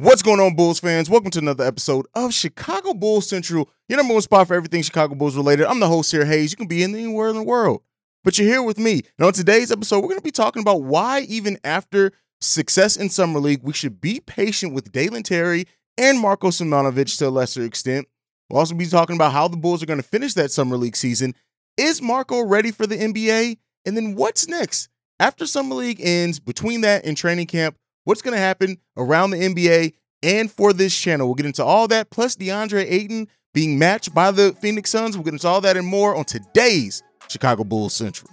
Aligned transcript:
What's 0.00 0.22
going 0.22 0.40
on, 0.40 0.56
Bulls 0.56 0.80
fans? 0.80 1.10
Welcome 1.10 1.30
to 1.32 1.40
another 1.40 1.62
episode 1.62 2.06
of 2.14 2.32
Chicago 2.32 2.94
Bulls 2.94 3.28
Central, 3.28 3.68
your 3.86 3.98
number 3.98 4.14
one 4.14 4.22
spot 4.22 4.48
for 4.48 4.54
everything 4.54 4.80
Chicago 4.80 5.14
Bulls 5.14 5.36
related. 5.36 5.66
I'm 5.66 5.78
the 5.78 5.88
host 5.88 6.10
here, 6.10 6.24
Hayes. 6.24 6.50
You 6.50 6.56
can 6.56 6.68
be 6.68 6.82
anywhere 6.82 7.28
in 7.28 7.36
the 7.36 7.42
world, 7.42 7.82
but 8.24 8.38
you're 8.38 8.48
here 8.48 8.62
with 8.62 8.78
me. 8.78 9.02
And 9.18 9.26
on 9.26 9.34
today's 9.34 9.70
episode, 9.70 10.00
we're 10.00 10.08
going 10.08 10.16
to 10.16 10.24
be 10.24 10.30
talking 10.30 10.62
about 10.62 10.84
why, 10.84 11.26
even 11.28 11.58
after 11.64 12.12
success 12.40 12.96
in 12.96 13.10
Summer 13.10 13.40
League, 13.40 13.60
we 13.62 13.74
should 13.74 14.00
be 14.00 14.20
patient 14.20 14.72
with 14.72 14.90
Dalen 14.90 15.22
Terry 15.22 15.66
and 15.98 16.18
Marko 16.18 16.48
Simonovic 16.48 17.18
to 17.18 17.28
a 17.28 17.28
lesser 17.28 17.62
extent. 17.62 18.08
We'll 18.48 18.60
also 18.60 18.74
be 18.74 18.86
talking 18.86 19.16
about 19.16 19.32
how 19.32 19.48
the 19.48 19.58
Bulls 19.58 19.82
are 19.82 19.86
going 19.86 20.00
to 20.00 20.08
finish 20.08 20.32
that 20.32 20.50
Summer 20.50 20.78
League 20.78 20.96
season. 20.96 21.34
Is 21.76 22.00
Marko 22.00 22.42
ready 22.42 22.70
for 22.70 22.86
the 22.86 22.96
NBA? 22.96 23.58
And 23.84 23.98
then 23.98 24.14
what's 24.14 24.48
next? 24.48 24.88
After 25.18 25.46
Summer 25.46 25.74
League 25.74 26.00
ends, 26.00 26.40
between 26.40 26.80
that 26.80 27.04
and 27.04 27.18
training 27.18 27.48
camp, 27.48 27.76
what's 28.10 28.22
going 28.22 28.34
to 28.34 28.40
happen 28.40 28.76
around 28.96 29.30
the 29.30 29.36
NBA 29.36 29.94
and 30.24 30.50
for 30.50 30.72
this 30.72 30.98
channel. 30.98 31.28
We'll 31.28 31.36
get 31.36 31.46
into 31.46 31.64
all 31.64 31.86
that, 31.88 32.10
plus 32.10 32.34
DeAndre 32.34 32.84
Ayton 32.90 33.28
being 33.54 33.78
matched 33.78 34.12
by 34.12 34.32
the 34.32 34.52
Phoenix 34.60 34.90
Suns. 34.90 35.16
We'll 35.16 35.22
get 35.22 35.34
into 35.34 35.46
all 35.46 35.60
that 35.60 35.76
and 35.76 35.86
more 35.86 36.16
on 36.16 36.24
today's 36.24 37.04
Chicago 37.28 37.62
Bulls 37.62 37.94
Central. 37.94 38.28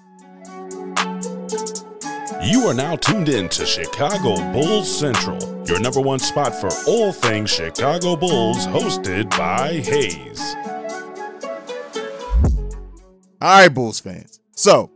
You 2.43 2.65
are 2.65 2.73
now 2.73 2.95
tuned 2.95 3.29
in 3.29 3.49
to 3.49 3.67
Chicago 3.67 4.37
Bulls 4.51 4.89
Central, 4.99 5.37
your 5.67 5.79
number 5.79 6.01
one 6.01 6.17
spot 6.17 6.55
for 6.55 6.69
all 6.87 7.11
things 7.11 7.51
Chicago 7.51 8.15
Bulls, 8.15 8.65
hosted 8.65 9.29
by 9.37 9.73
Hayes. 9.73 10.55
All 13.39 13.61
right, 13.61 13.69
Bulls 13.69 13.99
fans. 13.99 14.39
So, 14.55 14.89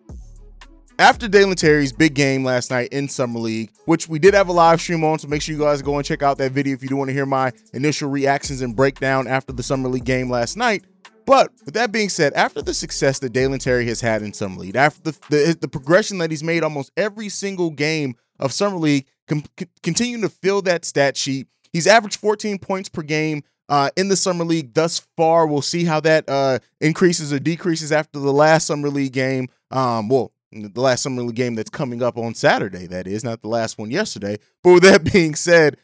after 1.02 1.28
Dalen 1.28 1.56
Terry's 1.56 1.92
big 1.92 2.14
game 2.14 2.44
last 2.44 2.70
night 2.70 2.90
in 2.94 3.10
Summer 3.10 3.40
League, 3.40 3.72
which 3.86 4.08
we 4.08 4.20
did 4.20 4.36
have 4.36 4.50
a 4.50 4.52
live 4.52 4.80
stream 4.80 5.04
on, 5.04 5.18
so 5.18 5.28
make 5.28 5.42
sure 5.42 5.56
you 5.56 5.60
guys 5.60 5.82
go 5.82 5.98
and 5.98 6.06
check 6.06 6.22
out 6.22 6.38
that 6.38 6.52
video 6.52 6.76
if 6.76 6.84
you 6.84 6.90
do 6.90 6.96
want 6.96 7.10
to 7.10 7.14
hear 7.14 7.26
my 7.26 7.52
initial 7.74 8.08
reactions 8.08 8.62
and 8.62 8.76
breakdown 8.76 9.28
after 9.28 9.52
the 9.52 9.64
Summer 9.64 9.90
League 9.90 10.06
game 10.06 10.30
last 10.30 10.58
night. 10.58 10.86
But 11.26 11.52
with 11.66 11.74
that 11.74 11.92
being 11.92 12.10
said, 12.10 12.34
after 12.34 12.62
the 12.62 12.76
success 12.76 13.18
that 13.20 13.34
Dalen 13.34 13.58
Terry 13.58 13.88
has 13.88 14.00
had 14.00 14.22
in 14.22 14.32
Summer 14.32 14.60
League, 14.60 14.76
after 14.76 15.02
the, 15.02 15.18
the, 15.30 15.58
the 15.62 15.68
progression 15.68 16.20
that 16.20 16.30
he's 16.30 16.44
made 16.44 16.62
almost 16.62 16.92
every 16.96 17.30
single 17.30 17.72
game 17.72 18.16
of 18.40 18.54
Summer 18.54 18.78
League, 18.78 19.08
com- 19.28 19.44
continuing 19.82 20.22
to 20.22 20.30
fill 20.30 20.62
that 20.62 20.86
stat 20.86 21.18
sheet, 21.18 21.48
he's 21.74 21.88
averaged 21.88 22.20
14 22.20 22.60
points 22.60 22.90
per 22.90 23.02
game 23.02 23.42
uh, 23.70 23.90
in 23.98 24.08
the 24.08 24.16
summer 24.16 24.44
league 24.44 24.76
thus 24.76 25.08
far. 25.18 25.48
We'll 25.48 25.64
see 25.64 25.84
how 25.84 26.00
that 26.02 26.26
uh, 26.30 26.60
increases 26.80 27.34
or 27.34 27.40
decreases 27.40 27.92
after 27.92 28.20
the 28.20 28.34
last 28.34 28.68
summer 28.68 28.90
league 28.90 29.14
game. 29.14 29.48
Um, 29.72 30.08
well, 30.08 30.32
the 30.52 30.82
last 30.82 31.04
summer 31.04 31.22
league 31.24 31.36
game 31.36 31.56
that's 31.56 31.70
coming 31.70 32.04
up 32.04 32.18
on 32.18 32.36
Saturday, 32.36 32.88
that 32.88 33.08
is, 33.08 33.24
not 33.24 33.42
the 33.42 33.48
last 33.48 33.78
one 33.78 33.92
yesterday. 33.92 34.38
But 34.64 34.74
with 34.74 34.84
that 34.84 35.12
being 35.12 35.34
said, 35.34 35.78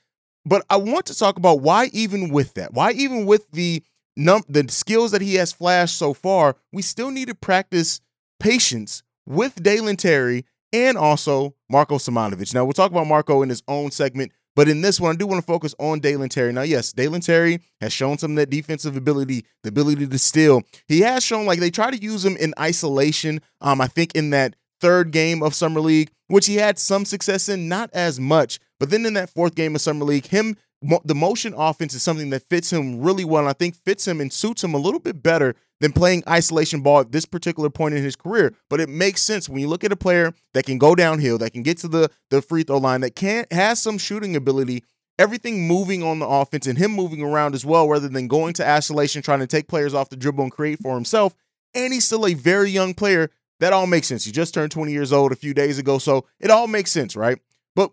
but 0.45 0.63
I 0.69 0.77
want 0.77 1.07
to 1.07 1.17
talk 1.17 1.37
about 1.37 1.61
why 1.61 1.89
even 1.93 2.29
with 2.29 2.53
that, 2.53 2.73
why 2.73 2.91
even 2.91 3.25
with 3.25 3.49
the 3.51 3.83
num 4.15 4.43
the 4.47 4.65
skills 4.69 5.11
that 5.11 5.21
he 5.21 5.35
has 5.35 5.51
flashed 5.51 5.97
so 5.97 6.13
far, 6.13 6.55
we 6.71 6.81
still 6.81 7.11
need 7.11 7.27
to 7.27 7.35
practice 7.35 8.01
patience 8.39 9.03
with 9.25 9.61
Dalen 9.61 9.97
Terry 9.97 10.45
and 10.71 10.97
also 10.97 11.55
Marko 11.69 11.95
Simonovic. 11.95 12.53
Now 12.53 12.65
we'll 12.65 12.73
talk 12.73 12.91
about 12.91 13.07
Marko 13.07 13.41
in 13.41 13.49
his 13.49 13.63
own 13.67 13.91
segment, 13.91 14.31
but 14.57 14.67
in 14.67 14.81
this 14.81 14.99
one, 14.99 15.13
I 15.13 15.17
do 15.19 15.27
want 15.27 15.39
to 15.39 15.45
focus 15.45 15.75
on 15.77 15.99
Dalen 15.99 16.29
Terry. 16.29 16.51
Now, 16.51 16.63
yes, 16.63 16.91
Dalen 16.91 17.21
Terry 17.21 17.59
has 17.79 17.93
shown 17.93 18.17
some 18.17 18.31
of 18.31 18.37
that 18.37 18.49
defensive 18.49 18.97
ability, 18.97 19.45
the 19.61 19.69
ability 19.69 20.07
to 20.07 20.17
steal. 20.17 20.63
He 20.87 21.01
has 21.01 21.23
shown 21.23 21.45
like 21.45 21.59
they 21.59 21.69
try 21.69 21.91
to 21.91 22.01
use 22.01 22.25
him 22.25 22.35
in 22.37 22.55
isolation. 22.59 23.39
Um, 23.61 23.79
I 23.79 23.85
think 23.85 24.15
in 24.15 24.31
that 24.31 24.55
third 24.81 25.11
game 25.11 25.43
of 25.43 25.53
Summer 25.53 25.79
League, 25.79 26.09
which 26.25 26.47
he 26.47 26.55
had 26.55 26.79
some 26.79 27.05
success 27.05 27.49
in, 27.49 27.69
not 27.69 27.91
as 27.93 28.19
much. 28.19 28.57
But 28.79 28.89
then 28.89 29.05
in 29.05 29.13
that 29.13 29.29
fourth 29.29 29.53
game 29.53 29.75
of 29.75 29.81
Summer 29.81 30.05
League, 30.05 30.25
him 30.25 30.57
the 31.05 31.15
motion 31.15 31.53
offense 31.55 31.93
is 31.93 32.01
something 32.01 32.31
that 32.31 32.49
fits 32.49 32.73
him 32.73 33.01
really 33.01 33.25
well. 33.25 33.47
I 33.47 33.53
think 33.53 33.75
fits 33.75 34.07
him 34.07 34.19
and 34.19 34.33
suits 34.33 34.63
him 34.63 34.73
a 34.73 34.79
little 34.79 34.99
bit 34.99 35.21
better 35.21 35.53
than 35.79 35.91
playing 35.91 36.23
isolation 36.27 36.81
ball 36.81 37.01
at 37.01 37.11
this 37.11 37.25
particular 37.25 37.69
point 37.69 37.95
in 37.95 38.03
his 38.03 38.15
career. 38.15 38.53
But 38.69 38.79
it 38.79 38.89
makes 38.89 39.21
sense 39.21 39.47
when 39.47 39.59
you 39.59 39.67
look 39.67 39.83
at 39.83 39.91
a 39.91 39.97
player 39.97 40.33
that 40.53 40.65
can 40.65 40.77
go 40.77 40.95
downhill, 40.95 41.37
that 41.39 41.53
can 41.53 41.63
get 41.63 41.77
to 41.79 41.87
the, 41.87 42.09
the 42.29 42.41
free 42.41 42.63
throw 42.63 42.77
line, 42.77 43.01
that 43.01 43.15
can 43.15 43.45
has 43.51 43.81
some 43.81 43.97
shooting 43.97 44.35
ability, 44.35 44.83
everything 45.19 45.67
moving 45.67 46.03
on 46.03 46.19
the 46.19 46.27
offense 46.27 46.67
and 46.67 46.77
him 46.77 46.91
moving 46.91 47.21
around 47.21 47.55
as 47.55 47.65
well, 47.65 47.87
rather 47.87 48.07
than 48.07 48.27
going 48.27 48.53
to 48.53 48.67
isolation, 48.67 49.21
trying 49.21 49.39
to 49.39 49.47
take 49.47 49.67
players 49.67 49.93
off 49.93 50.09
the 50.09 50.15
dribble 50.15 50.43
and 50.43 50.51
create 50.51 50.79
for 50.81 50.95
himself. 50.95 51.33
And 51.73 51.93
he's 51.93 52.05
still 52.05 52.25
a 52.25 52.33
very 52.33 52.71
young 52.71 52.93
player. 52.93 53.29
That 53.59 53.73
all 53.73 53.87
makes 53.87 54.07
sense. 54.07 54.23
He 54.23 54.31
just 54.31 54.53
turned 54.53 54.71
20 54.71 54.91
years 54.91 55.11
old 55.11 55.31
a 55.31 55.35
few 55.35 55.53
days 55.53 55.79
ago. 55.79 55.97
So 55.97 56.25
it 56.39 56.51
all 56.51 56.67
makes 56.67 56.91
sense, 56.91 57.15
right? 57.15 57.39
But 57.75 57.91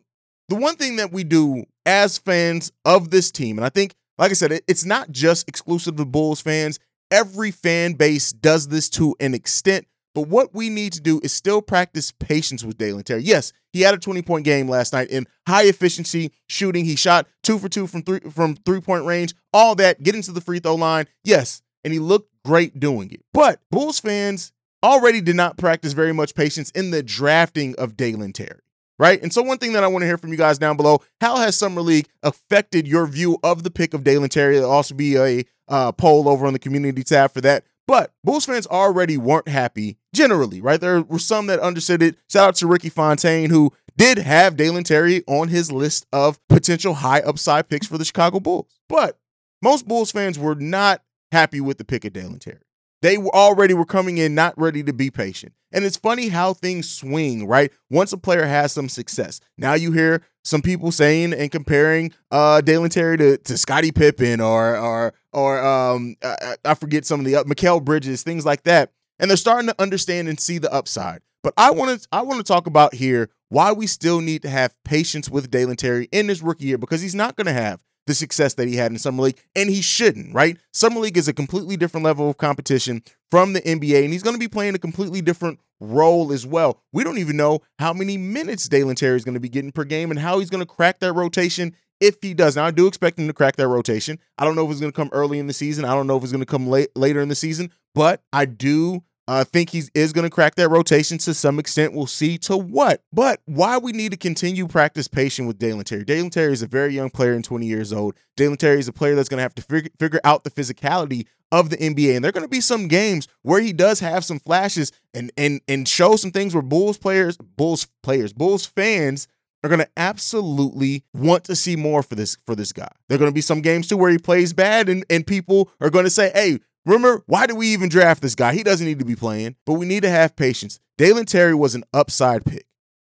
the 0.49 0.57
one 0.57 0.77
thing 0.77 0.97
that 0.97 1.13
we 1.13 1.25
do 1.25 1.65
as 1.87 2.19
fans 2.19 2.71
of 2.85 3.11
this 3.11 3.31
team, 3.31 3.59
and 3.59 3.65
I 3.65 3.71
think, 3.71 3.95
like 4.19 4.31
I 4.31 4.35
said, 4.35 4.53
it, 4.53 4.65
it's 4.69 4.85
not 4.85 5.11
just 5.11 5.49
exclusive 5.49 5.97
to 5.97 6.05
Bulls 6.05 6.41
fans. 6.41 6.79
Every 7.15 7.53
fan 7.53 7.93
base 7.93 8.33
does 8.33 8.67
this 8.67 8.91
to 8.91 9.15
an 9.21 9.35
extent. 9.35 9.87
But 10.17 10.23
what 10.27 10.53
we 10.53 10.69
need 10.69 10.93
to 10.95 11.01
do 11.01 11.21
is 11.23 11.33
still 11.33 11.63
practice 11.63 12.11
patience 12.11 12.65
with 12.65 12.77
Dalen 12.77 13.05
Terry. 13.05 13.23
Yes, 13.23 13.53
he 13.73 13.83
had 13.83 13.95
a 13.95 13.99
20 13.99 14.21
point 14.23 14.45
game 14.45 14.69
last 14.69 14.93
night 14.93 15.11
in 15.11 15.29
high 15.47 15.63
efficiency 15.63 16.33
shooting. 16.49 16.85
He 16.85 16.97
shot 16.97 17.29
two 17.45 17.61
for 17.61 17.69
two 17.69 17.87
from 17.87 18.03
three 18.03 18.19
from 18.19 18.57
three 18.57 18.81
point 18.81 19.05
range. 19.05 19.33
All 19.53 19.77
that, 19.77 20.03
getting 20.03 20.23
to 20.23 20.33
the 20.33 20.41
free 20.41 20.59
throw 20.59 20.75
line. 20.75 21.07
Yes, 21.23 21.63
and 21.85 21.93
he 21.93 22.01
looked 22.01 22.33
great 22.45 22.81
doing 22.81 23.13
it. 23.13 23.21
But 23.33 23.61
Bulls 23.71 24.01
fans 24.01 24.51
already 24.83 25.21
did 25.21 25.37
not 25.37 25.57
practice 25.57 25.93
very 25.93 26.13
much 26.13 26.35
patience 26.35 26.71
in 26.71 26.91
the 26.91 27.05
drafting 27.05 27.77
of 27.77 27.97
Dalen 27.97 28.33
Terry 28.33 28.59
right? 28.99 29.21
And 29.23 29.33
so, 29.33 29.43
one 29.43 29.59
thing 29.59 29.73
that 29.73 29.85
I 29.85 29.89
want 29.89 30.03
to 30.03 30.07
hear 30.07 30.19
from 30.19 30.31
you 30.31 30.37
guys 30.37 30.59
down 30.59 30.77
below: 30.77 31.03
How 31.21 31.37
has 31.37 31.57
Summer 31.57 31.81
League 31.81 32.09
affected 32.23 32.87
your 32.87 33.07
view 33.07 33.39
of 33.43 33.63
the 33.63 33.71
pick 33.71 33.95
of 33.95 34.05
Dalen 34.05 34.29
Terry? 34.29 34.57
There'll 34.57 34.71
also 34.71 34.95
be 34.95 35.17
a 35.17 35.45
uh, 35.69 35.93
poll 35.93 36.29
over 36.29 36.47
on 36.47 36.53
the 36.53 36.59
community 36.59 37.03
tab 37.03 37.33
for 37.33 37.41
that. 37.43 37.65
But 37.87 38.13
Bulls 38.23 38.47
fans 38.47 38.67
already 38.67 39.17
weren't 39.19 39.49
happy 39.49 39.99
generally, 40.15 40.61
right? 40.61 40.81
There 40.81 41.03
were 41.03 41.19
some 41.19 41.47
that 41.49 41.61
understood 41.61 42.03
it. 42.03 42.17
Shout 42.31 42.49
out 42.49 42.55
to 42.57 42.67
Ricky 42.67 42.89
Fontaine, 42.89 43.51
who 43.51 43.73
did 43.97 44.19
have 44.19 44.57
Dalen 44.57 44.85
Terry 44.85 45.23
on 45.27 45.49
his 45.49 45.71
list 45.71 46.07
of 46.13 46.39
potential 46.49 46.95
high 46.95 47.21
upside 47.21 47.69
picks 47.69 47.87
for 47.87 47.99
the 47.99 48.05
Chicago 48.05 48.41
Bulls. 48.41 48.81
But 48.89 49.19
most 49.63 49.87
Bulls 49.87 50.11
fans 50.11 50.39
were 50.39 50.55
not 50.55 51.03
happy 51.31 51.61
with 51.61 51.79
the 51.79 51.85
pick 51.85 52.05
of 52.05 52.13
Dalen 52.13 52.39
Terry. 52.39 52.59
They 53.03 53.19
were 53.19 53.35
already 53.35 53.75
were 53.75 53.85
coming 53.85 54.17
in 54.17 54.35
not 54.35 54.59
ready 54.59 54.83
to 54.83 54.93
be 54.93 55.11
patient. 55.11 55.53
And 55.75 55.85
it's 55.85 55.97
funny 55.97 56.29
how 56.29 56.55
things 56.55 56.89
swing, 56.89 57.47
right? 57.47 57.73
Once 57.91 58.13
a 58.13 58.17
player 58.17 58.47
has 58.47 58.73
some 58.73 58.89
success. 58.89 59.41
Now 59.59 59.75
you 59.75 59.91
hear 59.91 60.23
some 60.45 60.63
people 60.63 60.93
saying 60.93 61.35
and 61.35 61.51
comparing 61.51 62.13
uh 62.31 62.61
Dalen 62.61 62.91
Terry 62.91 63.19
to, 63.19 63.37
to 63.39 63.59
Scottie 63.59 63.93
Pippen 63.93 64.41
or 64.41 64.77
or 64.77 65.15
or 65.33 65.63
um 65.63 66.15
I, 66.23 66.55
I 66.65 66.75
forget 66.75 67.05
some 67.05 67.21
of 67.21 67.27
the 67.27 67.37
uh, 67.37 67.45
Mikal 67.45 67.85
Bridges, 67.85 68.23
things 68.23 68.47
like 68.47 68.63
that. 68.63 68.93
And 69.19 69.29
they're 69.29 69.37
starting 69.37 69.69
to 69.69 69.83
understand 69.83 70.29
and 70.29 70.39
see 70.39 70.59
the 70.59 70.73
upside. 70.73 71.23
But 71.43 71.55
I 71.57 71.73
want 71.73 72.01
to 72.01 72.09
I 72.13 72.23
want 72.23 72.39
to 72.39 72.45
talk 72.45 72.69
about 72.69 72.95
here 72.95 73.31
why 73.49 73.73
we 73.73 73.87
still 73.89 74.21
need 74.21 74.43
to 74.43 74.49
have 74.49 74.75
patience 74.85 75.29
with 75.29 75.51
Dalen 75.51 75.77
Terry 75.77 76.09
in 76.13 76.29
his 76.29 76.41
rookie 76.41 76.67
year 76.67 76.79
because 76.79 77.01
he's 77.01 77.15
not 77.15 77.37
going 77.37 77.47
to 77.47 77.53
have 77.53 77.81
the 78.07 78.15
success 78.15 78.55
that 78.55 78.69
he 78.69 78.77
had 78.77 78.93
in 78.93 78.99
Summer 78.99 79.23
League, 79.23 79.41
and 79.57 79.71
he 79.71 79.81
shouldn't, 79.83 80.35
right? 80.35 80.59
Summer 80.73 81.01
League 81.01 81.17
is 81.17 81.29
a 81.29 81.33
completely 81.33 81.77
different 81.77 82.05
level 82.05 82.29
of 82.29 82.37
competition 82.37 83.03
from 83.31 83.53
the 83.53 83.61
NBA, 83.63 84.05
and 84.05 84.13
he's 84.13 84.23
going 84.23 84.35
to 84.35 84.41
be 84.41 84.49
playing 84.49 84.75
a 84.75 84.79
completely 84.79 85.21
different 85.21 85.59
role 85.81 86.33
as 86.33 86.47
well. 86.47 86.81
We 86.93 87.05
don't 87.05 87.19
even 87.19 87.37
know 87.37 87.61
how 87.79 87.93
many 87.93 88.17
minutes 88.17 88.69
Dalen 88.69 88.97
Terry 88.97 89.17
is 89.17 89.25
going 89.25 89.35
to 89.35 89.41
be 89.41 89.49
getting 89.49 89.73
per 89.73 89.85
game 89.85 90.11
and 90.11 90.21
how 90.21 90.39
he's 90.39 90.51
going 90.51 90.65
to 90.65 90.67
crack 90.67 91.01
that 91.01 91.13
rotation 91.13 91.75
if 92.01 92.17
he 92.21 92.35
does. 92.35 92.57
Now, 92.57 92.67
I 92.67 92.71
do 92.71 92.87
expect 92.87 93.19
him 93.19 93.27
to 93.27 93.33
crack 93.33 93.57
that 93.57 93.69
rotation. 93.69 94.19
I 94.39 94.45
don't 94.45 94.57
know 94.57 94.65
if 94.65 94.71
it's 94.71 94.81
going 94.81 94.93
to 94.93 94.97
come 94.97 95.11
early 95.13 95.39
in 95.39 95.47
the 95.47 95.53
season. 95.53 95.85
I 95.85 95.95
don't 95.95 96.07
know 96.07 96.17
if 96.17 96.23
it's 96.23 96.33
going 96.33 96.45
to 96.45 96.47
come 96.47 96.67
late 96.69 96.91
later 96.97 97.21
in 97.21 97.29
the 97.29 97.35
season, 97.35 97.71
but 97.95 98.23
I 98.33 98.45
do 98.45 99.03
I 99.27 99.45
think 99.45 99.71
he 99.71 99.83
is 99.95 100.13
going 100.13 100.25
to 100.25 100.31
crack 100.31 100.55
that 100.57 100.69
rotation 100.69 101.17
to 101.19 101.33
some 101.33 101.59
extent. 101.59 101.95
We'll 101.95 102.07
see 102.07 102.37
to 102.39 102.57
what. 102.57 103.03
But 103.13 103.41
why 103.47 103.79
we 103.79 103.93
need 103.93 104.13
to 104.13 104.19
continue 104.19 104.67
practice 104.67 105.09
patient 105.09 105.49
with 105.49 105.59
Dalen 105.59 105.85
Terry. 105.85 106.05
Dalen 106.05 106.31
Terry 106.31 106.53
is 106.53 106.63
a 106.63 106.67
very 106.67 106.95
young 106.95 107.09
player 107.11 107.33
and 107.33 107.45
20 107.45 107.65
years 107.65 107.93
old. 107.93 108.15
Dalen 108.37 108.59
Terry 108.59 108.79
is 108.79 108.89
a 108.89 108.93
player 108.93 109.15
that's 109.15 109.29
going 109.29 109.39
to 109.39 109.43
have 109.43 109.55
to 109.55 109.63
figure, 109.63 109.91
figure 109.99 110.21
out 110.25 110.45
the 110.45 110.51
physicality 110.51 111.27
of 111.51 111.71
the 111.71 111.77
NBA. 111.77 112.17
And 112.17 112.25
there 112.25 112.29
are 112.29 112.33
going 112.33 112.45
to 112.45 112.49
be 112.49 112.61
some 112.61 112.87
games 112.87 113.27
where 113.43 113.61
he 113.61 113.73
does 113.73 114.01
have 114.01 114.25
some 114.25 114.41
flashes 114.41 114.93
and 115.15 115.33
and 115.37 115.61
and 115.69 115.89
show 115.89 116.17
some 116.17 116.31
things 116.31 116.55
where 116.55 116.63
Bulls 116.63 116.99
players, 116.99 117.37
Bulls 117.39 117.87
players, 118.03 118.33
Bulls 118.33 118.67
fans 118.67 119.27
are 119.63 119.69
going 119.69 119.81
to 119.81 119.89
absolutely 119.97 121.05
want 121.15 121.45
to 121.45 121.57
see 121.57 121.77
more 121.77 122.03
for 122.03 122.15
this 122.17 122.37
for 122.45 122.55
this 122.55 122.73
guy. 122.73 122.91
There 123.09 123.17
are 123.17 123.19
going 123.19 123.31
to 123.31 123.35
be 123.35 123.41
some 123.41 123.63
games 123.63 123.89
too 123.89 123.97
where 123.97 124.11
he 124.11 124.19
plays 124.19 124.53
bad 124.53 124.91
and 124.91 125.05
and 125.09 125.27
people 125.27 125.71
are 125.81 125.91
going 125.91 126.05
to 126.05 126.11
say, 126.11 126.31
"Hey, 126.35 126.59
Remember, 126.87 127.23
why 127.27 127.47
do 127.47 127.55
we 127.55 127.69
even 127.69 127.89
draft 127.89 128.21
this 128.21 128.35
guy? 128.35 128.55
He 128.55 128.63
doesn't 128.63 128.87
need 128.87 128.99
to 128.99 129.05
be 129.05 129.17
playing, 129.17 129.57
but 129.65 129.75
we 129.75 129.87
need 129.87 130.03
to 130.03 130.11
have 130.11 130.37
patience. 130.37 130.81
Dalen 130.99 131.27
Terry 131.27 131.55
was 131.55 131.75
an 131.75 131.85
upside 131.93 132.45
pick. 132.45 132.67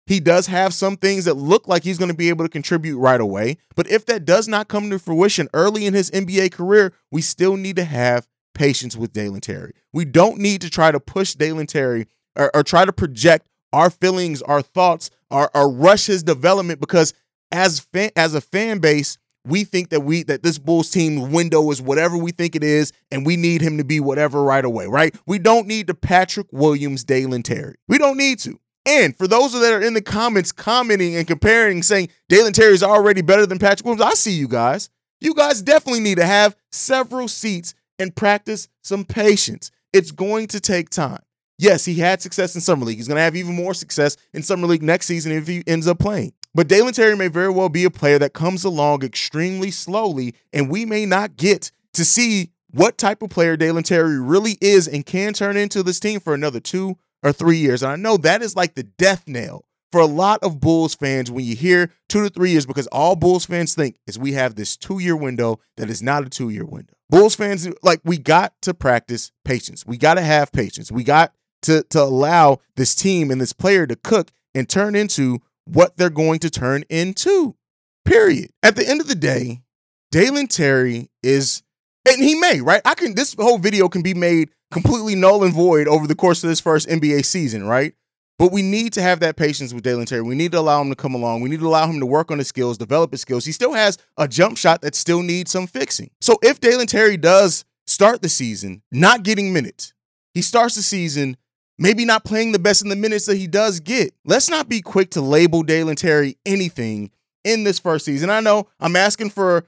He 0.07 0.19
does 0.19 0.49
have 0.49 0.75
some 0.75 0.97
things 0.97 1.27
that 1.27 1.35
look 1.35 1.69
like 1.69 1.85
he's 1.85 1.99
going 1.99 2.11
to 2.11 2.17
be 2.17 2.31
able 2.31 2.45
to 2.45 2.49
contribute 2.49 2.99
right 2.99 3.21
away. 3.21 3.59
But 3.77 3.89
if 3.89 4.07
that 4.07 4.25
does 4.25 4.49
not 4.49 4.67
come 4.67 4.91
to 4.91 4.99
fruition 4.99 5.49
early 5.55 5.87
in 5.87 5.95
his 5.95 6.11
NBA 6.11 6.51
career, 6.51 6.93
we 7.13 7.23
still 7.23 7.57
need 7.57 7.77
to 7.77 7.85
have 7.85 8.27
patience 8.55 8.97
with 8.97 9.13
Dalen 9.13 9.41
Terry. 9.41 9.73
We 9.93 10.05
don't 10.05 10.39
need 10.39 10.63
to 10.63 10.71
try 10.71 10.91
to 10.91 10.99
push 10.99 11.35
Dalen 11.35 11.69
Terry 11.69 12.09
or, 12.35 12.51
or 12.55 12.65
try 12.65 12.85
to 12.85 12.93
project 12.93 13.47
our 13.73 13.89
feelings, 13.89 14.43
our 14.43 14.63
thoughts, 14.63 15.11
or, 15.31 15.49
or 15.57 15.71
rush 15.71 16.07
his 16.07 16.25
development 16.25 16.81
because 16.81 17.15
as 17.53 17.79
fan, 17.79 18.11
as 18.17 18.35
a 18.35 18.41
fan 18.41 18.81
base, 18.81 19.17
we 19.45 19.65
think 19.65 19.91
that 19.91 20.01
we 20.01 20.23
that 20.25 20.43
this 20.43 20.59
Bulls 20.59 20.91
team 20.91 21.33
window 21.33 21.71
is 21.71 21.81
whatever 21.81 22.17
we 22.17 22.31
think 22.31 22.55
it 22.55 22.65
is, 22.65 22.93
and 23.11 23.25
we 23.25 23.37
need 23.37 23.63
him 23.63 23.79
to 23.79 23.85
be 23.85 24.01
whatever 24.01 24.43
right 24.43 24.65
away, 24.65 24.87
right? 24.87 25.15
We 25.27 25.39
don't 25.39 25.67
need 25.67 25.87
the 25.87 25.95
Patrick 25.95 26.47
Williams, 26.53 27.05
Dalen 27.05 27.43
Terry. 27.43 27.77
We 27.89 27.99
don't 27.99 28.17
need 28.17 28.39
to. 28.41 28.59
And 28.87 29.17
for 29.17 29.29
those 29.29 29.53
that 29.53 29.73
are 29.73 29.83
in 29.83 29.95
the 29.95 30.03
comments 30.03 30.53
commenting 30.53 31.17
and 31.17 31.27
comparing, 31.27 31.83
saying 31.83 32.09
Dalen 32.29 32.53
Terry 32.53 32.73
is 32.73 32.83
already 32.83 33.23
better 33.23 33.47
than 33.47 33.59
Patrick 33.59 33.85
Williams, 33.85 34.03
I 34.03 34.15
see 34.15 34.33
you 34.33 34.49
guys. 34.49 34.91
You 35.21 35.35
guys 35.35 35.61
definitely 35.61 36.01
need 36.01 36.17
to 36.17 36.25
have 36.25 36.57
several 36.73 37.29
seats 37.29 37.75
and 37.99 38.15
practice 38.17 38.69
some 38.83 39.05
patience. 39.05 39.71
It's 39.93 40.11
going 40.11 40.47
to 40.49 40.61
take 40.61 40.89
time. 40.89 41.21
Yes, 41.59 41.85
he 41.85 41.97
had 41.97 42.23
success 42.23 42.55
in 42.55 42.63
Summer 42.63 42.87
League. 42.87 42.97
He's 42.97 43.09
going 43.09 43.17
to 43.17 43.23
have 43.23 43.37
even 43.37 43.55
more 43.55 43.75
success 43.75 44.17
in 44.33 44.43
Summer 44.43 44.67
League 44.67 44.83
next 44.83 45.07
season 45.07 45.33
if 45.33 45.47
he 45.47 45.63
ends 45.67 45.87
up 45.87 45.99
playing. 45.99 46.33
But 46.55 46.69
Dalen 46.69 46.95
Terry 46.95 47.17
may 47.17 47.29
very 47.29 47.51
well 47.51 47.69
be 47.69 47.85
a 47.85 47.91
player 47.91 48.19
that 48.19 48.33
comes 48.33 48.65
along 48.65 49.05
extremely 49.05 49.71
slowly, 49.71 50.35
and 50.53 50.69
we 50.69 50.85
may 50.85 51.07
not 51.07 51.37
get 51.37 51.71
to 51.95 52.05
see 52.05 52.51
what 52.73 52.99
type 52.99 53.23
of 53.23 53.31
player 53.31 53.57
Dalen 53.57 53.85
Terry 53.85 54.19
really 54.19 54.57
is 54.61 54.89
and 54.89 55.07
can 55.07 55.33
turn 55.33 55.57
into 55.57 55.83
this 55.83 56.01
team 56.01 56.21
for 56.21 56.35
another 56.35 56.61
two 56.61 56.97
or 57.23 57.33
three 57.33 57.59
years. 57.59 57.83
And 57.83 57.93
I 57.93 57.97
know 57.97 58.17
that 58.19 58.43
is 58.43 58.57
like 58.57 58.75
the 58.75 58.83
death 58.83 59.27
nail 59.27 59.65
for 59.93 60.01
a 60.01 60.07
lot 60.07 60.43
of 60.43 60.61
Bulls 60.61 60.95
fans 60.95 61.31
when 61.31 61.45
you 61.45 61.57
hear 61.57 61.91
two 62.09 62.23
to 62.23 62.31
three 62.31 62.51
years, 62.51 62.67
because 62.67 62.87
all 62.89 63.17
Bulls 63.17 63.45
fans 63.45 63.75
think 63.75 63.97
is 64.07 64.19
we 64.19 64.33
have 64.33 64.55
this 64.55 64.77
two 64.77 65.01
year 65.01 65.17
window 65.17 65.61
that 65.77 65.91
is 65.91 66.03
not 66.03 66.25
a 66.25 66.29
two 66.29 66.49
year 66.49 66.65
window. 66.65 66.95
Bulls 67.09 67.35
fans, 67.35 67.69
like, 67.83 68.01
we 68.05 68.19
got 68.19 68.55
to 68.63 68.73
practice 68.73 69.33
patience. 69.45 69.85
We 69.85 69.97
got 69.97 70.15
to 70.15 70.23
have 70.23 70.53
patience. 70.53 70.93
We 70.93 71.03
got 71.03 71.35
to, 71.63 71.83
to 71.91 72.03
allow 72.03 72.59
this 72.77 72.95
team 72.95 73.33
and 73.33 73.41
this 73.41 73.53
player 73.53 73.85
to 73.87 73.97
cook 73.97 74.31
and 74.55 74.69
turn 74.69 74.95
into 74.95 75.41
what 75.73 75.97
they're 75.97 76.11
going 76.11 76.41
to 76.41 76.51
turn 76.51 76.85
into. 76.89 77.57
Period. 78.05 78.51
At 78.63 78.77
the 78.77 78.89
end 78.89 79.01
of 79.01 79.09
the 79.09 79.15
day, 79.15 79.63
Dalen 80.11 80.49
Terry 80.49 81.11
is, 81.23 81.63
and 82.09 82.23
he 82.23 82.35
may, 82.35 82.61
right? 82.61 82.83
I 82.85 82.95
can, 82.95 83.15
this 83.15 83.35
whole 83.35 83.59
video 83.59 83.89
can 83.89 84.03
be 84.03 84.15
made 84.15 84.51
completely 84.71 85.15
null 85.15 85.45
and 85.45 85.53
void 85.53 85.89
over 85.89 86.07
the 86.07 86.15
course 86.15 86.43
of 86.43 86.49
this 86.49 86.61
first 86.61 86.89
NBA 86.89 87.25
season, 87.25 87.65
right? 87.65 87.95
But 88.39 88.53
we 88.53 88.63
need 88.63 88.95
to 88.95 89.03
have 89.03 89.21
that 89.21 89.37
patience 89.37 89.75
with 89.75 89.85
Dalen 89.85 90.07
Terry. 90.07 90.23
We 90.23 90.35
need 90.35 90.53
to 90.53 90.59
allow 90.59 90.81
him 90.81 90.89
to 90.89 90.97
come 90.97 91.15
along. 91.15 91.43
We 91.43 91.51
need 91.51 91.61
to 91.61 91.67
allow 91.67 91.87
him 91.87 92.01
to 92.01 92.07
work 92.07 92.31
on 92.31 92.39
his 92.39 92.49
skills, 92.49 92.79
develop 92.79 93.13
his 93.13 93.21
skills. 93.21 93.45
He 93.45 93.53
still 93.53 93.75
has 93.75 93.99
a 94.17 94.27
jump 94.27 94.57
shot 94.57 94.81
that 94.81 94.95
still 94.95 95.23
needs 95.23 95.51
some 95.51 95.67
fixing. 95.67 96.11
So 96.23 96.39
if 96.43 96.59
Dalen 96.59 96.87
Terry 96.87 97.19
does 97.19 97.67
start 97.87 98.23
the 98.23 98.31
season 98.31 98.83
not 98.91 99.25
getting 99.25 99.53
minutes, 99.53 99.93
he 100.33 100.41
starts 100.41 100.75
the 100.75 100.83
season 100.83 101.37
maybe 101.81 102.05
not 102.05 102.25
playing 102.25 102.53
the 102.53 102.61
best 102.61 102.83
in 102.83 102.89
the 102.89 102.97
minutes 102.97 103.27
that 103.27 103.37
he 103.37 103.49
does 103.49 103.81
get. 103.81 104.15
Let's 104.25 104.49
not 104.49 104.69
be 104.69 104.81
quick 104.81 105.11
to 105.13 105.21
label 105.21 105.65
Dalen 105.65 105.97
Terry 105.97 106.37
anything 106.47 107.11
in 107.43 107.65
this 107.65 107.81
first 107.81 108.05
season. 108.05 108.31
I 108.31 108.39
know 108.39 108.69
I'm 108.79 108.95
asking 108.95 109.31
for 109.31 109.67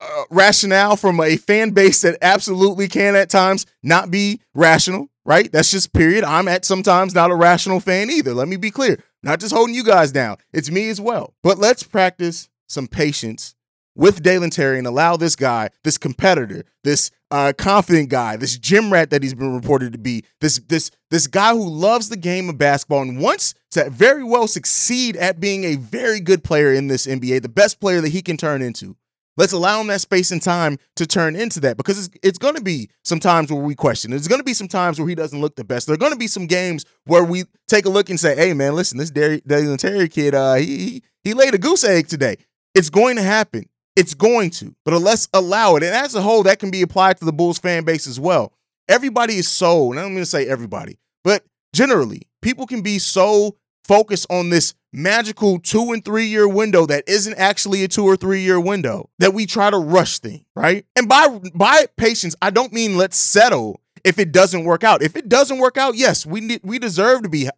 uh, 0.00 0.22
rationale 0.30 0.96
from 0.96 1.20
a 1.20 1.36
fan 1.36 1.70
base 1.70 2.02
that 2.02 2.18
absolutely 2.20 2.88
can 2.88 3.14
at 3.14 3.30
times 3.30 3.66
not 3.84 4.10
be 4.10 4.40
rational 4.54 5.10
right? 5.24 5.52
That's 5.52 5.70
just 5.70 5.92
period. 5.92 6.24
I'm 6.24 6.48
at 6.48 6.64
sometimes 6.64 7.14
not 7.14 7.30
a 7.30 7.36
rational 7.36 7.78
fan 7.78 8.10
either. 8.10 8.34
Let 8.34 8.48
me 8.48 8.56
be 8.56 8.70
clear. 8.70 8.98
Not 9.22 9.38
just 9.40 9.54
holding 9.54 9.74
you 9.74 9.84
guys 9.84 10.12
down. 10.12 10.38
It's 10.52 10.70
me 10.70 10.88
as 10.88 11.00
well. 11.00 11.34
But 11.42 11.58
let's 11.58 11.82
practice 11.82 12.48
some 12.68 12.88
patience 12.88 13.54
with 13.94 14.22
Dalen 14.22 14.50
Terry 14.50 14.78
and 14.78 14.86
allow 14.86 15.16
this 15.16 15.36
guy, 15.36 15.70
this 15.84 15.98
competitor, 15.98 16.64
this 16.84 17.10
uh, 17.30 17.52
confident 17.56 18.08
guy, 18.08 18.36
this 18.36 18.58
gym 18.58 18.92
rat 18.92 19.10
that 19.10 19.22
he's 19.22 19.34
been 19.34 19.54
reported 19.54 19.92
to 19.92 19.98
be, 19.98 20.24
this 20.40 20.58
this 20.68 20.90
this 21.10 21.26
guy 21.26 21.52
who 21.52 21.68
loves 21.68 22.08
the 22.08 22.16
game 22.16 22.48
of 22.48 22.58
basketball 22.58 23.02
and 23.02 23.20
wants 23.20 23.54
to 23.72 23.88
very 23.90 24.24
well 24.24 24.48
succeed 24.48 25.16
at 25.16 25.40
being 25.40 25.64
a 25.64 25.76
very 25.76 26.20
good 26.20 26.42
player 26.42 26.72
in 26.72 26.88
this 26.88 27.06
NBA, 27.06 27.42
the 27.42 27.48
best 27.48 27.80
player 27.80 28.00
that 28.00 28.08
he 28.08 28.22
can 28.22 28.36
turn 28.36 28.62
into. 28.62 28.96
Let's 29.36 29.52
allow 29.52 29.80
him 29.80 29.86
that 29.86 30.00
space 30.00 30.32
and 30.32 30.42
time 30.42 30.76
to 30.96 31.06
turn 31.06 31.36
into 31.36 31.60
that 31.60 31.76
because 31.76 32.06
it's, 32.06 32.18
it's 32.22 32.38
going 32.38 32.56
to 32.56 32.62
be 32.62 32.90
some 33.04 33.20
times 33.20 33.50
where 33.50 33.62
we 33.62 33.74
question. 33.74 34.10
There's 34.10 34.28
going 34.28 34.40
to 34.40 34.44
be 34.44 34.52
some 34.54 34.68
times 34.68 34.98
where 34.98 35.08
he 35.08 35.14
doesn't 35.14 35.40
look 35.40 35.56
the 35.56 35.64
best. 35.64 35.86
There 35.86 35.94
are 35.94 35.98
going 35.98 36.12
to 36.12 36.18
be 36.18 36.26
some 36.26 36.46
games 36.46 36.84
where 37.04 37.24
we 37.24 37.44
take 37.68 37.86
a 37.86 37.90
look 37.90 38.10
and 38.10 38.18
say, 38.18 38.34
"Hey, 38.34 38.52
man, 38.52 38.74
listen, 38.74 38.98
this 38.98 39.10
Dalen 39.10 39.78
Terry 39.78 40.08
kid, 40.08 40.34
uh, 40.34 40.54
he, 40.54 40.76
he 40.76 41.02
he 41.22 41.34
laid 41.34 41.54
a 41.54 41.58
goose 41.58 41.84
egg 41.84 42.08
today." 42.08 42.36
It's 42.74 42.90
going 42.90 43.16
to 43.16 43.22
happen. 43.22 43.68
It's 44.00 44.14
going 44.14 44.48
to, 44.52 44.74
but 44.86 44.98
let's 44.98 45.28
allow 45.34 45.76
it. 45.76 45.82
And 45.82 45.94
as 45.94 46.14
a 46.14 46.22
whole, 46.22 46.42
that 46.44 46.58
can 46.58 46.70
be 46.70 46.80
applied 46.80 47.18
to 47.18 47.26
the 47.26 47.34
Bulls 47.34 47.58
fan 47.58 47.84
base 47.84 48.06
as 48.06 48.18
well. 48.18 48.54
Everybody 48.88 49.34
is 49.34 49.46
so, 49.46 49.90
and 49.90 50.00
I'm 50.00 50.06
going 50.06 50.22
to 50.22 50.26
say 50.26 50.48
everybody, 50.48 50.98
but 51.22 51.44
generally, 51.74 52.22
people 52.40 52.66
can 52.66 52.80
be 52.80 52.98
so 52.98 53.58
focused 53.84 54.26
on 54.30 54.48
this 54.48 54.72
magical 54.90 55.58
two 55.58 55.92
and 55.92 56.02
three 56.02 56.24
year 56.24 56.48
window 56.48 56.86
that 56.86 57.04
isn't 57.06 57.34
actually 57.34 57.84
a 57.84 57.88
two 57.88 58.04
or 58.04 58.16
three 58.16 58.40
year 58.40 58.58
window 58.58 59.10
that 59.18 59.34
we 59.34 59.44
try 59.44 59.68
to 59.68 59.76
rush 59.76 60.18
things, 60.18 60.46
right? 60.56 60.86
And 60.96 61.06
by 61.06 61.38
by 61.54 61.84
patience, 61.98 62.34
I 62.40 62.48
don't 62.48 62.72
mean 62.72 62.96
let's 62.96 63.18
settle 63.18 63.82
if 64.02 64.18
it 64.18 64.32
doesn't 64.32 64.64
work 64.64 64.82
out. 64.82 65.02
If 65.02 65.14
it 65.14 65.28
doesn't 65.28 65.58
work 65.58 65.76
out, 65.76 65.94
yes, 65.94 66.24
we 66.24 66.40
need, 66.40 66.60
we 66.64 66.78
deserve 66.78 67.22
to 67.24 67.28
be 67.28 67.50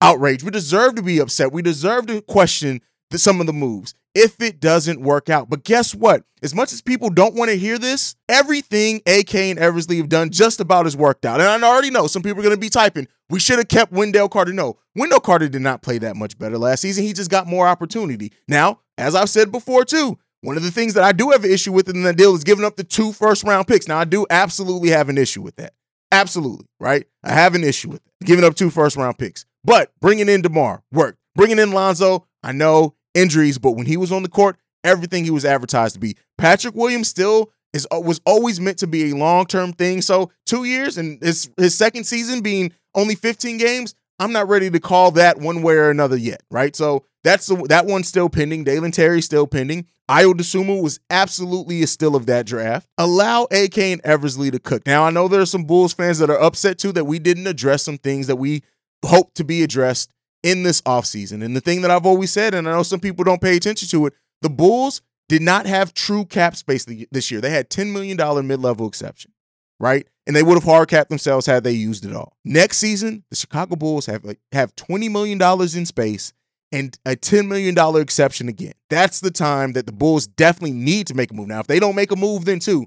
outraged. 0.00 0.44
We 0.44 0.50
deserve 0.50 0.94
to 0.94 1.02
be 1.02 1.18
upset. 1.18 1.52
We 1.52 1.60
deserve 1.60 2.06
to 2.06 2.22
question 2.22 2.80
the, 3.10 3.18
some 3.18 3.40
of 3.40 3.46
the 3.46 3.52
moves 3.52 3.94
if 4.14 4.40
it 4.40 4.60
doesn't 4.60 5.00
work 5.00 5.28
out. 5.30 5.48
But 5.48 5.64
guess 5.64 5.94
what? 5.94 6.24
As 6.42 6.54
much 6.54 6.72
as 6.72 6.80
people 6.80 7.10
don't 7.10 7.34
want 7.34 7.50
to 7.50 7.56
hear 7.56 7.78
this, 7.78 8.16
everything 8.28 9.02
AK 9.06 9.34
and 9.34 9.58
Eversley 9.58 9.98
have 9.98 10.08
done 10.08 10.30
just 10.30 10.60
about 10.60 10.86
has 10.86 10.96
worked 10.96 11.24
out. 11.24 11.40
And 11.40 11.64
I 11.64 11.68
already 11.68 11.90
know 11.90 12.06
some 12.06 12.22
people 12.22 12.40
are 12.40 12.42
going 12.42 12.54
to 12.54 12.60
be 12.60 12.70
typing, 12.70 13.06
we 13.28 13.38
should 13.38 13.58
have 13.58 13.68
kept 13.68 13.92
Wendell 13.92 14.28
Carter. 14.28 14.52
No, 14.52 14.78
Wendell 14.96 15.20
Carter 15.20 15.48
did 15.48 15.62
not 15.62 15.82
play 15.82 15.98
that 15.98 16.16
much 16.16 16.38
better 16.38 16.58
last 16.58 16.80
season. 16.80 17.04
He 17.04 17.12
just 17.12 17.30
got 17.30 17.46
more 17.46 17.68
opportunity. 17.68 18.32
Now, 18.48 18.80
as 18.98 19.14
I've 19.14 19.30
said 19.30 19.52
before 19.52 19.84
too, 19.84 20.18
one 20.42 20.56
of 20.56 20.62
the 20.62 20.70
things 20.70 20.94
that 20.94 21.04
I 21.04 21.12
do 21.12 21.30
have 21.30 21.44
an 21.44 21.50
issue 21.50 21.72
with 21.72 21.88
in 21.88 22.02
the 22.02 22.14
deal 22.14 22.34
is 22.34 22.44
giving 22.44 22.64
up 22.64 22.76
the 22.76 22.84
two 22.84 23.12
first 23.12 23.44
round 23.44 23.66
picks. 23.66 23.86
Now, 23.86 23.98
I 23.98 24.04
do 24.04 24.26
absolutely 24.30 24.90
have 24.90 25.08
an 25.08 25.18
issue 25.18 25.42
with 25.42 25.56
that. 25.56 25.74
Absolutely, 26.12 26.66
right? 26.80 27.06
I 27.22 27.32
have 27.32 27.54
an 27.54 27.62
issue 27.62 27.90
with 27.90 28.00
it. 28.04 28.26
Giving 28.26 28.44
up 28.44 28.54
two 28.54 28.70
first 28.70 28.96
round 28.96 29.18
picks. 29.18 29.44
But 29.62 29.92
bringing 30.00 30.28
in 30.28 30.42
DeMar 30.42 30.82
worked. 30.90 31.18
Bringing 31.36 31.58
in 31.58 31.72
Lonzo, 31.72 32.26
I 32.42 32.52
know 32.52 32.94
injuries, 33.14 33.58
but 33.58 33.72
when 33.72 33.86
he 33.86 33.96
was 33.96 34.12
on 34.12 34.22
the 34.22 34.28
court, 34.28 34.56
everything 34.84 35.24
he 35.24 35.30
was 35.30 35.44
advertised 35.44 35.94
to 35.94 36.00
be. 36.00 36.16
Patrick 36.38 36.74
Williams 36.74 37.08
still 37.08 37.50
is 37.72 37.86
uh, 37.94 38.00
was 38.00 38.20
always 38.24 38.60
meant 38.60 38.78
to 38.78 38.86
be 38.86 39.10
a 39.10 39.16
long 39.16 39.46
term 39.46 39.72
thing. 39.72 40.02
So 40.02 40.30
two 40.46 40.64
years 40.64 40.98
and 40.98 41.20
his 41.22 41.50
his 41.56 41.74
second 41.74 42.04
season 42.04 42.40
being 42.40 42.72
only 42.94 43.14
15 43.14 43.58
games, 43.58 43.94
I'm 44.18 44.32
not 44.32 44.48
ready 44.48 44.70
to 44.70 44.80
call 44.80 45.12
that 45.12 45.38
one 45.38 45.62
way 45.62 45.74
or 45.74 45.90
another 45.90 46.16
yet, 46.16 46.42
right? 46.50 46.74
So 46.74 47.04
that's 47.22 47.46
the, 47.46 47.56
that 47.68 47.86
one's 47.86 48.08
still 48.08 48.28
pending. 48.28 48.64
Dalen 48.64 48.92
Terry 48.92 49.22
still 49.22 49.46
pending. 49.46 49.86
Ayo 50.10 50.32
Dosunmu 50.32 50.82
was 50.82 50.98
absolutely 51.08 51.82
a 51.82 51.86
still 51.86 52.16
of 52.16 52.26
that 52.26 52.44
draft. 52.44 52.88
Allow 52.98 53.44
AK 53.52 53.78
and 53.78 54.00
Eversley 54.02 54.50
to 54.50 54.58
cook. 54.58 54.84
Now 54.86 55.04
I 55.04 55.10
know 55.10 55.28
there 55.28 55.40
are 55.40 55.46
some 55.46 55.64
Bulls 55.64 55.92
fans 55.92 56.18
that 56.18 56.30
are 56.30 56.40
upset 56.40 56.78
too 56.78 56.92
that 56.92 57.04
we 57.04 57.18
didn't 57.18 57.46
address 57.46 57.82
some 57.84 57.98
things 57.98 58.26
that 58.26 58.36
we 58.36 58.62
hope 59.04 59.32
to 59.34 59.44
be 59.44 59.62
addressed 59.62 60.10
in 60.42 60.62
this 60.62 60.80
offseason. 60.82 61.44
And 61.44 61.56
the 61.56 61.60
thing 61.60 61.82
that 61.82 61.90
I've 61.90 62.06
always 62.06 62.32
said, 62.32 62.54
and 62.54 62.68
I 62.68 62.72
know 62.72 62.82
some 62.82 63.00
people 63.00 63.24
don't 63.24 63.40
pay 63.40 63.56
attention 63.56 63.88
to 63.88 64.06
it, 64.06 64.14
the 64.42 64.50
Bulls 64.50 65.02
did 65.28 65.42
not 65.42 65.66
have 65.66 65.94
true 65.94 66.24
cap 66.24 66.56
space 66.56 66.86
this 67.10 67.30
year. 67.30 67.40
They 67.40 67.50
had 67.50 67.70
$10 67.70 67.92
million 67.92 68.16
mid 68.46 68.60
level 68.60 68.88
exception, 68.88 69.32
right? 69.78 70.06
And 70.26 70.34
they 70.34 70.42
would 70.42 70.54
have 70.54 70.64
hard 70.64 70.88
capped 70.88 71.08
themselves 71.08 71.46
had 71.46 71.64
they 71.64 71.72
used 71.72 72.04
it 72.04 72.14
all. 72.14 72.36
Next 72.44 72.78
season, 72.78 73.24
the 73.30 73.36
Chicago 73.36 73.76
Bulls 73.76 74.06
have, 74.06 74.24
have 74.52 74.74
$20 74.76 75.10
million 75.10 75.40
in 75.76 75.86
space 75.86 76.32
and 76.72 76.96
a 77.04 77.16
$10 77.16 77.48
million 77.48 77.76
exception 78.00 78.48
again. 78.48 78.74
That's 78.88 79.20
the 79.20 79.30
time 79.30 79.72
that 79.72 79.86
the 79.86 79.92
Bulls 79.92 80.26
definitely 80.26 80.72
need 80.72 81.06
to 81.08 81.14
make 81.14 81.30
a 81.30 81.34
move. 81.34 81.48
Now, 81.48 81.60
if 81.60 81.66
they 81.66 81.80
don't 81.80 81.96
make 81.96 82.12
a 82.12 82.16
move, 82.16 82.44
then 82.44 82.60
too, 82.60 82.86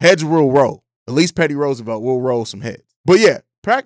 heads 0.00 0.24
will 0.24 0.50
roll. 0.50 0.84
At 1.06 1.14
least 1.14 1.36
Petty 1.36 1.54
Roosevelt 1.54 2.02
will 2.02 2.20
roll 2.20 2.44
some 2.44 2.60
heads. 2.60 2.82
But 3.04 3.18
yeah, 3.20 3.38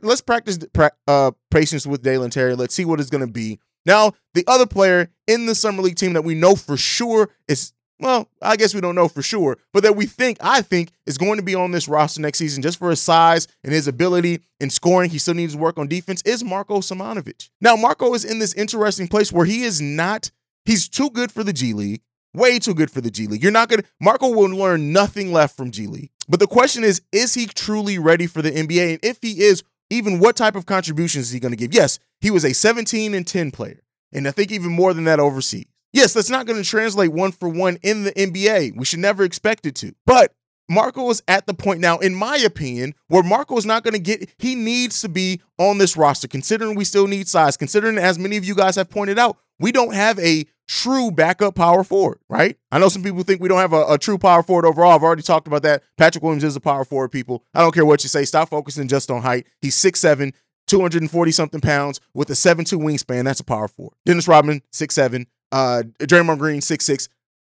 let's 0.03 0.21
practice 0.21 0.59
uh, 1.07 1.31
patience 1.51 1.87
with 1.87 2.03
Dalen 2.03 2.31
Terry. 2.31 2.55
Let's 2.55 2.75
see 2.75 2.85
what 2.85 3.01
it's 3.01 3.11
going 3.11 3.27
to 3.27 3.33
be. 3.33 3.59
Now, 3.85 4.13
the 4.35 4.45
other 4.47 4.67
player 4.67 5.11
in 5.27 5.47
the 5.47 5.55
Summer 5.55 5.83
League 5.83 5.97
team 5.97 6.13
that 6.13 6.23
we 6.23 6.35
know 6.35 6.55
for 6.55 6.77
sure 6.77 7.31
is, 7.49 7.73
well, 7.99 8.29
I 8.41 8.57
guess 8.57 8.75
we 8.75 8.81
don't 8.81 8.95
know 8.95 9.09
for 9.09 9.23
sure, 9.23 9.59
but 9.73 9.83
that 9.83 9.97
we 9.97 10.07
think, 10.07 10.39
I 10.41 10.63
think, 10.63 10.93
is 11.07 11.19
going 11.19 11.37
to 11.37 11.43
be 11.43 11.55
on 11.55 11.73
this 11.73 11.89
roster 11.89 12.21
next 12.21 12.39
season 12.39 12.63
just 12.63 12.79
for 12.79 12.91
his 12.91 13.01
size 13.01 13.49
and 13.65 13.73
his 13.73 13.89
ability 13.89 14.41
in 14.61 14.71
scoring. 14.71 15.11
He 15.11 15.19
still 15.19 15.35
needs 15.35 15.55
to 15.55 15.59
work 15.59 15.79
on 15.79 15.89
defense, 15.89 16.23
is 16.23 16.45
Marko 16.45 16.79
Simonovic. 16.79 17.51
Now, 17.61 17.77
Marko 17.77 18.15
is 18.15 18.25
in 18.25 18.39
this 18.39 18.55
interesting 18.55 19.09
place 19.09 19.33
where 19.33 19.47
he 19.47 19.63
is 19.63 19.81
not, 19.81 20.31
he's 20.65 20.89
too 20.89 21.11
good 21.11 21.33
for 21.33 21.45
the 21.45 21.53
G 21.53 21.73
League, 21.73 22.03
way 22.35 22.59
too 22.59 22.75
good 22.75 22.91
for 22.91 23.01
the 23.01 23.11
G 23.11 23.27
League. 23.27 23.43
You're 23.43 23.53
not 23.53 23.69
going 23.69 23.83
to, 23.83 23.89
Marko 24.01 24.29
will 24.29 24.51
learn 24.51 24.93
nothing 24.93 25.33
left 25.33 25.57
from 25.57 25.71
G 25.71 25.87
League. 25.87 26.11
But 26.29 26.41
the 26.41 26.47
question 26.47 26.85
is, 26.85 27.03
is 27.13 27.35
he 27.35 27.47
truly 27.47 27.99
ready 27.99 28.27
for 28.27 28.43
the 28.43 28.51
NBA? 28.51 28.91
And 28.91 28.99
if 29.03 29.19
he 29.23 29.43
is, 29.43 29.63
even 29.93 30.19
what 30.19 30.37
type 30.37 30.55
of 30.55 30.67
contributions 30.67 31.27
is 31.27 31.33
he 31.33 31.41
going 31.41 31.53
to 31.53 31.57
give? 31.57 31.75
Yes, 31.75 31.99
he 32.21 32.31
was 32.31 32.45
a 32.45 32.53
17 32.53 33.15
and 33.15 33.27
10 33.27 33.51
player, 33.51 33.81
and 34.13 34.27
I 34.27 34.31
think 34.31 34.53
even 34.53 34.73
more 34.73 34.95
than 34.95 35.05
that 35.05 35.21
overseas. 35.21 35.67
Yes, 35.93 36.15
that's 36.15 36.31
not 36.31 36.47
going 36.47 36.63
to 36.63 36.69
translate 36.69 37.13
one 37.13 37.33
for 37.33 37.49
one 37.49 37.79
in 37.83 38.05
the 38.05 38.13
NBA. 38.13 38.77
We 38.77 38.85
should 38.85 39.01
never 39.01 39.25
expect 39.25 39.67
it 39.67 39.75
to. 39.77 39.95
But 40.07 40.33
Marko 40.71 41.11
is 41.11 41.23
at 41.29 41.47
the 41.47 41.53
point 41.53 41.81
now, 41.81 41.99
in 41.99 42.15
my 42.15 42.39
opinion, 42.39 42.95
where 43.09 43.23
Marko 43.23 43.59
is 43.59 43.67
not 43.67 43.83
going 43.83 43.93
to 43.93 44.01
get, 44.01 44.31
he 44.39 44.55
needs 44.55 45.03
to 45.03 45.09
be 45.09 45.43
on 45.59 45.77
this 45.79 45.97
roster, 45.97 46.29
considering 46.29 46.77
we 46.77 46.85
still 46.85 47.07
need 47.07 47.29
size, 47.29 47.59
considering, 47.59 47.99
as 47.99 48.19
many 48.19 48.39
of 48.39 48.45
you 48.45 48.55
guys 48.55 48.77
have 48.77 48.89
pointed 48.89 49.19
out, 49.19 49.37
we 49.59 49.71
don't 49.71 49.95
have 49.95 50.19
a 50.19 50.47
true 50.67 51.11
backup 51.11 51.55
power 51.55 51.85
forward, 51.85 52.19
right? 52.29 52.57
I 52.71 52.79
know 52.79 52.89
some 52.89 53.03
people 53.03 53.23
think 53.23 53.41
we 53.41 53.49
don't 53.49 53.59
have 53.59 53.73
a, 53.73 53.85
a, 53.89 53.99
true 53.99 54.19
power 54.19 54.43
forward 54.43 54.65
overall. 54.65 54.93
I've 54.93 55.03
already 55.03 55.23
talked 55.23 55.47
about 55.47 55.63
that. 55.63 55.83
Patrick 55.97 56.23
Williams 56.23 56.45
is 56.45 56.57
a 56.57 56.61
power 56.61 56.85
forward, 56.85 57.11
people. 57.11 57.45
I 57.55 57.61
don't 57.61 57.75
care 57.75 57.85
what 57.85 58.03
you 58.03 58.09
say. 58.09 58.25
Stop 58.25 58.49
focusing 58.49 58.89
just 58.89 59.11
on 59.11 59.23
height. 59.23 59.47
He's 59.61 59.77
6'7, 59.77 60.33
240 60.67 61.33
something 61.33 61.61
pounds 61.61 62.01
with 62.15 62.31
a 62.31 62.35
7'2 62.35 62.79
wingspan. 62.79 63.25
That's 63.25 63.41
a 63.41 63.45
power 63.45 63.69
forward. 63.69 63.95
Dennis 64.07 64.29
Rodman, 64.29 64.63
6'7. 64.73 65.27
Uh, 65.51 65.83
Draymond 66.01 66.39
Green, 66.39 66.61
6'6. 66.61 67.09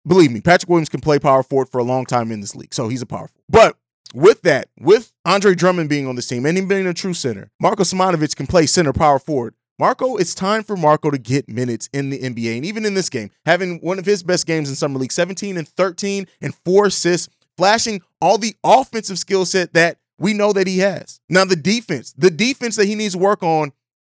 Believe 0.05 0.31
me, 0.31 0.41
Patrick 0.41 0.69
Williams 0.69 0.89
can 0.89 0.99
play 0.99 1.19
power 1.19 1.43
forward 1.43 1.69
for 1.69 1.77
a 1.77 1.83
long 1.83 2.05
time 2.05 2.31
in 2.31 2.41
this 2.41 2.55
league. 2.55 2.73
So 2.73 2.89
he's 2.89 3.01
a 3.01 3.05
power 3.05 3.27
forward. 3.27 3.43
But 3.49 3.77
with 4.13 4.41
that, 4.41 4.69
with 4.79 5.13
Andre 5.25 5.55
Drummond 5.55 5.89
being 5.89 6.07
on 6.07 6.15
this 6.15 6.27
team 6.27 6.45
and 6.45 6.57
him 6.57 6.67
being 6.67 6.85
a 6.85 6.93
true 6.93 7.13
center, 7.13 7.51
Marko 7.59 7.83
Simonovic 7.83 8.35
can 8.35 8.47
play 8.47 8.65
center 8.65 8.93
power 8.93 9.19
forward. 9.19 9.55
Marko, 9.79 10.17
it's 10.17 10.35
time 10.35 10.63
for 10.63 10.77
Marko 10.77 11.09
to 11.09 11.17
get 11.17 11.49
minutes 11.49 11.89
in 11.93 12.09
the 12.09 12.19
NBA. 12.19 12.57
And 12.57 12.65
even 12.65 12.85
in 12.85 12.93
this 12.93 13.09
game, 13.09 13.31
having 13.45 13.79
one 13.79 13.97
of 13.97 14.05
his 14.05 14.21
best 14.21 14.45
games 14.45 14.69
in 14.69 14.75
Summer 14.75 14.99
League 14.99 15.11
17 15.11 15.57
and 15.57 15.67
13 15.67 16.27
and 16.41 16.55
four 16.63 16.85
assists, 16.85 17.29
flashing 17.57 18.01
all 18.21 18.37
the 18.37 18.55
offensive 18.63 19.17
skill 19.17 19.45
set 19.45 19.73
that 19.73 19.97
we 20.19 20.33
know 20.33 20.53
that 20.53 20.67
he 20.67 20.79
has. 20.79 21.19
Now, 21.27 21.45
the 21.45 21.55
defense, 21.55 22.13
the 22.13 22.29
defense 22.29 22.75
that 22.75 22.85
he 22.85 22.95
needs 22.95 23.13
to 23.13 23.19
work 23.19 23.41
on, 23.41 23.71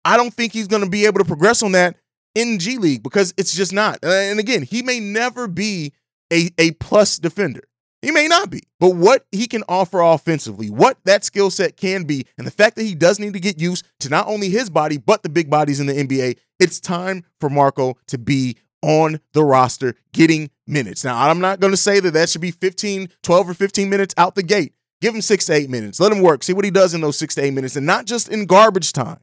I 0.04 0.16
don't 0.16 0.32
think 0.32 0.52
he's 0.52 0.68
going 0.68 0.84
to 0.84 0.90
be 0.90 1.06
able 1.06 1.18
to 1.18 1.24
progress 1.24 1.62
on 1.62 1.72
that 1.72 1.96
in 2.34 2.58
G 2.58 2.78
League 2.78 3.02
because 3.02 3.32
it's 3.36 3.54
just 3.54 3.72
not. 3.72 3.98
Uh, 4.04 4.08
and 4.10 4.38
again, 4.38 4.62
he 4.62 4.82
may 4.82 5.00
never 5.00 5.48
be 5.48 5.92
a, 6.32 6.50
a 6.58 6.72
plus 6.72 7.16
defender. 7.16 7.64
He 8.06 8.12
may 8.12 8.28
not 8.28 8.50
be, 8.50 8.62
but 8.78 8.90
what 8.90 9.26
he 9.32 9.48
can 9.48 9.64
offer 9.68 10.00
offensively, 10.00 10.70
what 10.70 10.96
that 11.06 11.24
skill 11.24 11.50
set 11.50 11.76
can 11.76 12.04
be, 12.04 12.24
and 12.38 12.46
the 12.46 12.52
fact 12.52 12.76
that 12.76 12.84
he 12.84 12.94
does 12.94 13.18
need 13.18 13.32
to 13.32 13.40
get 13.40 13.60
used 13.60 13.84
to 13.98 14.08
not 14.08 14.28
only 14.28 14.48
his 14.48 14.70
body, 14.70 14.96
but 14.96 15.24
the 15.24 15.28
big 15.28 15.50
bodies 15.50 15.80
in 15.80 15.86
the 15.86 15.92
NBA, 15.92 16.38
it's 16.60 16.78
time 16.78 17.24
for 17.40 17.50
Marko 17.50 17.98
to 18.06 18.16
be 18.16 18.58
on 18.80 19.18
the 19.32 19.42
roster 19.42 19.96
getting 20.12 20.50
minutes. 20.68 21.02
Now, 21.02 21.28
I'm 21.28 21.40
not 21.40 21.58
going 21.58 21.72
to 21.72 21.76
say 21.76 21.98
that 21.98 22.12
that 22.12 22.28
should 22.28 22.40
be 22.40 22.52
15, 22.52 23.08
12 23.24 23.50
or 23.50 23.54
15 23.54 23.90
minutes 23.90 24.14
out 24.16 24.36
the 24.36 24.44
gate. 24.44 24.74
Give 25.00 25.12
him 25.12 25.20
six 25.20 25.46
to 25.46 25.54
eight 25.54 25.68
minutes. 25.68 25.98
Let 25.98 26.12
him 26.12 26.22
work. 26.22 26.44
See 26.44 26.52
what 26.52 26.64
he 26.64 26.70
does 26.70 26.94
in 26.94 27.00
those 27.00 27.18
six 27.18 27.34
to 27.34 27.42
eight 27.42 27.54
minutes, 27.54 27.74
and 27.74 27.86
not 27.86 28.06
just 28.06 28.28
in 28.28 28.46
garbage 28.46 28.92
time. 28.92 29.18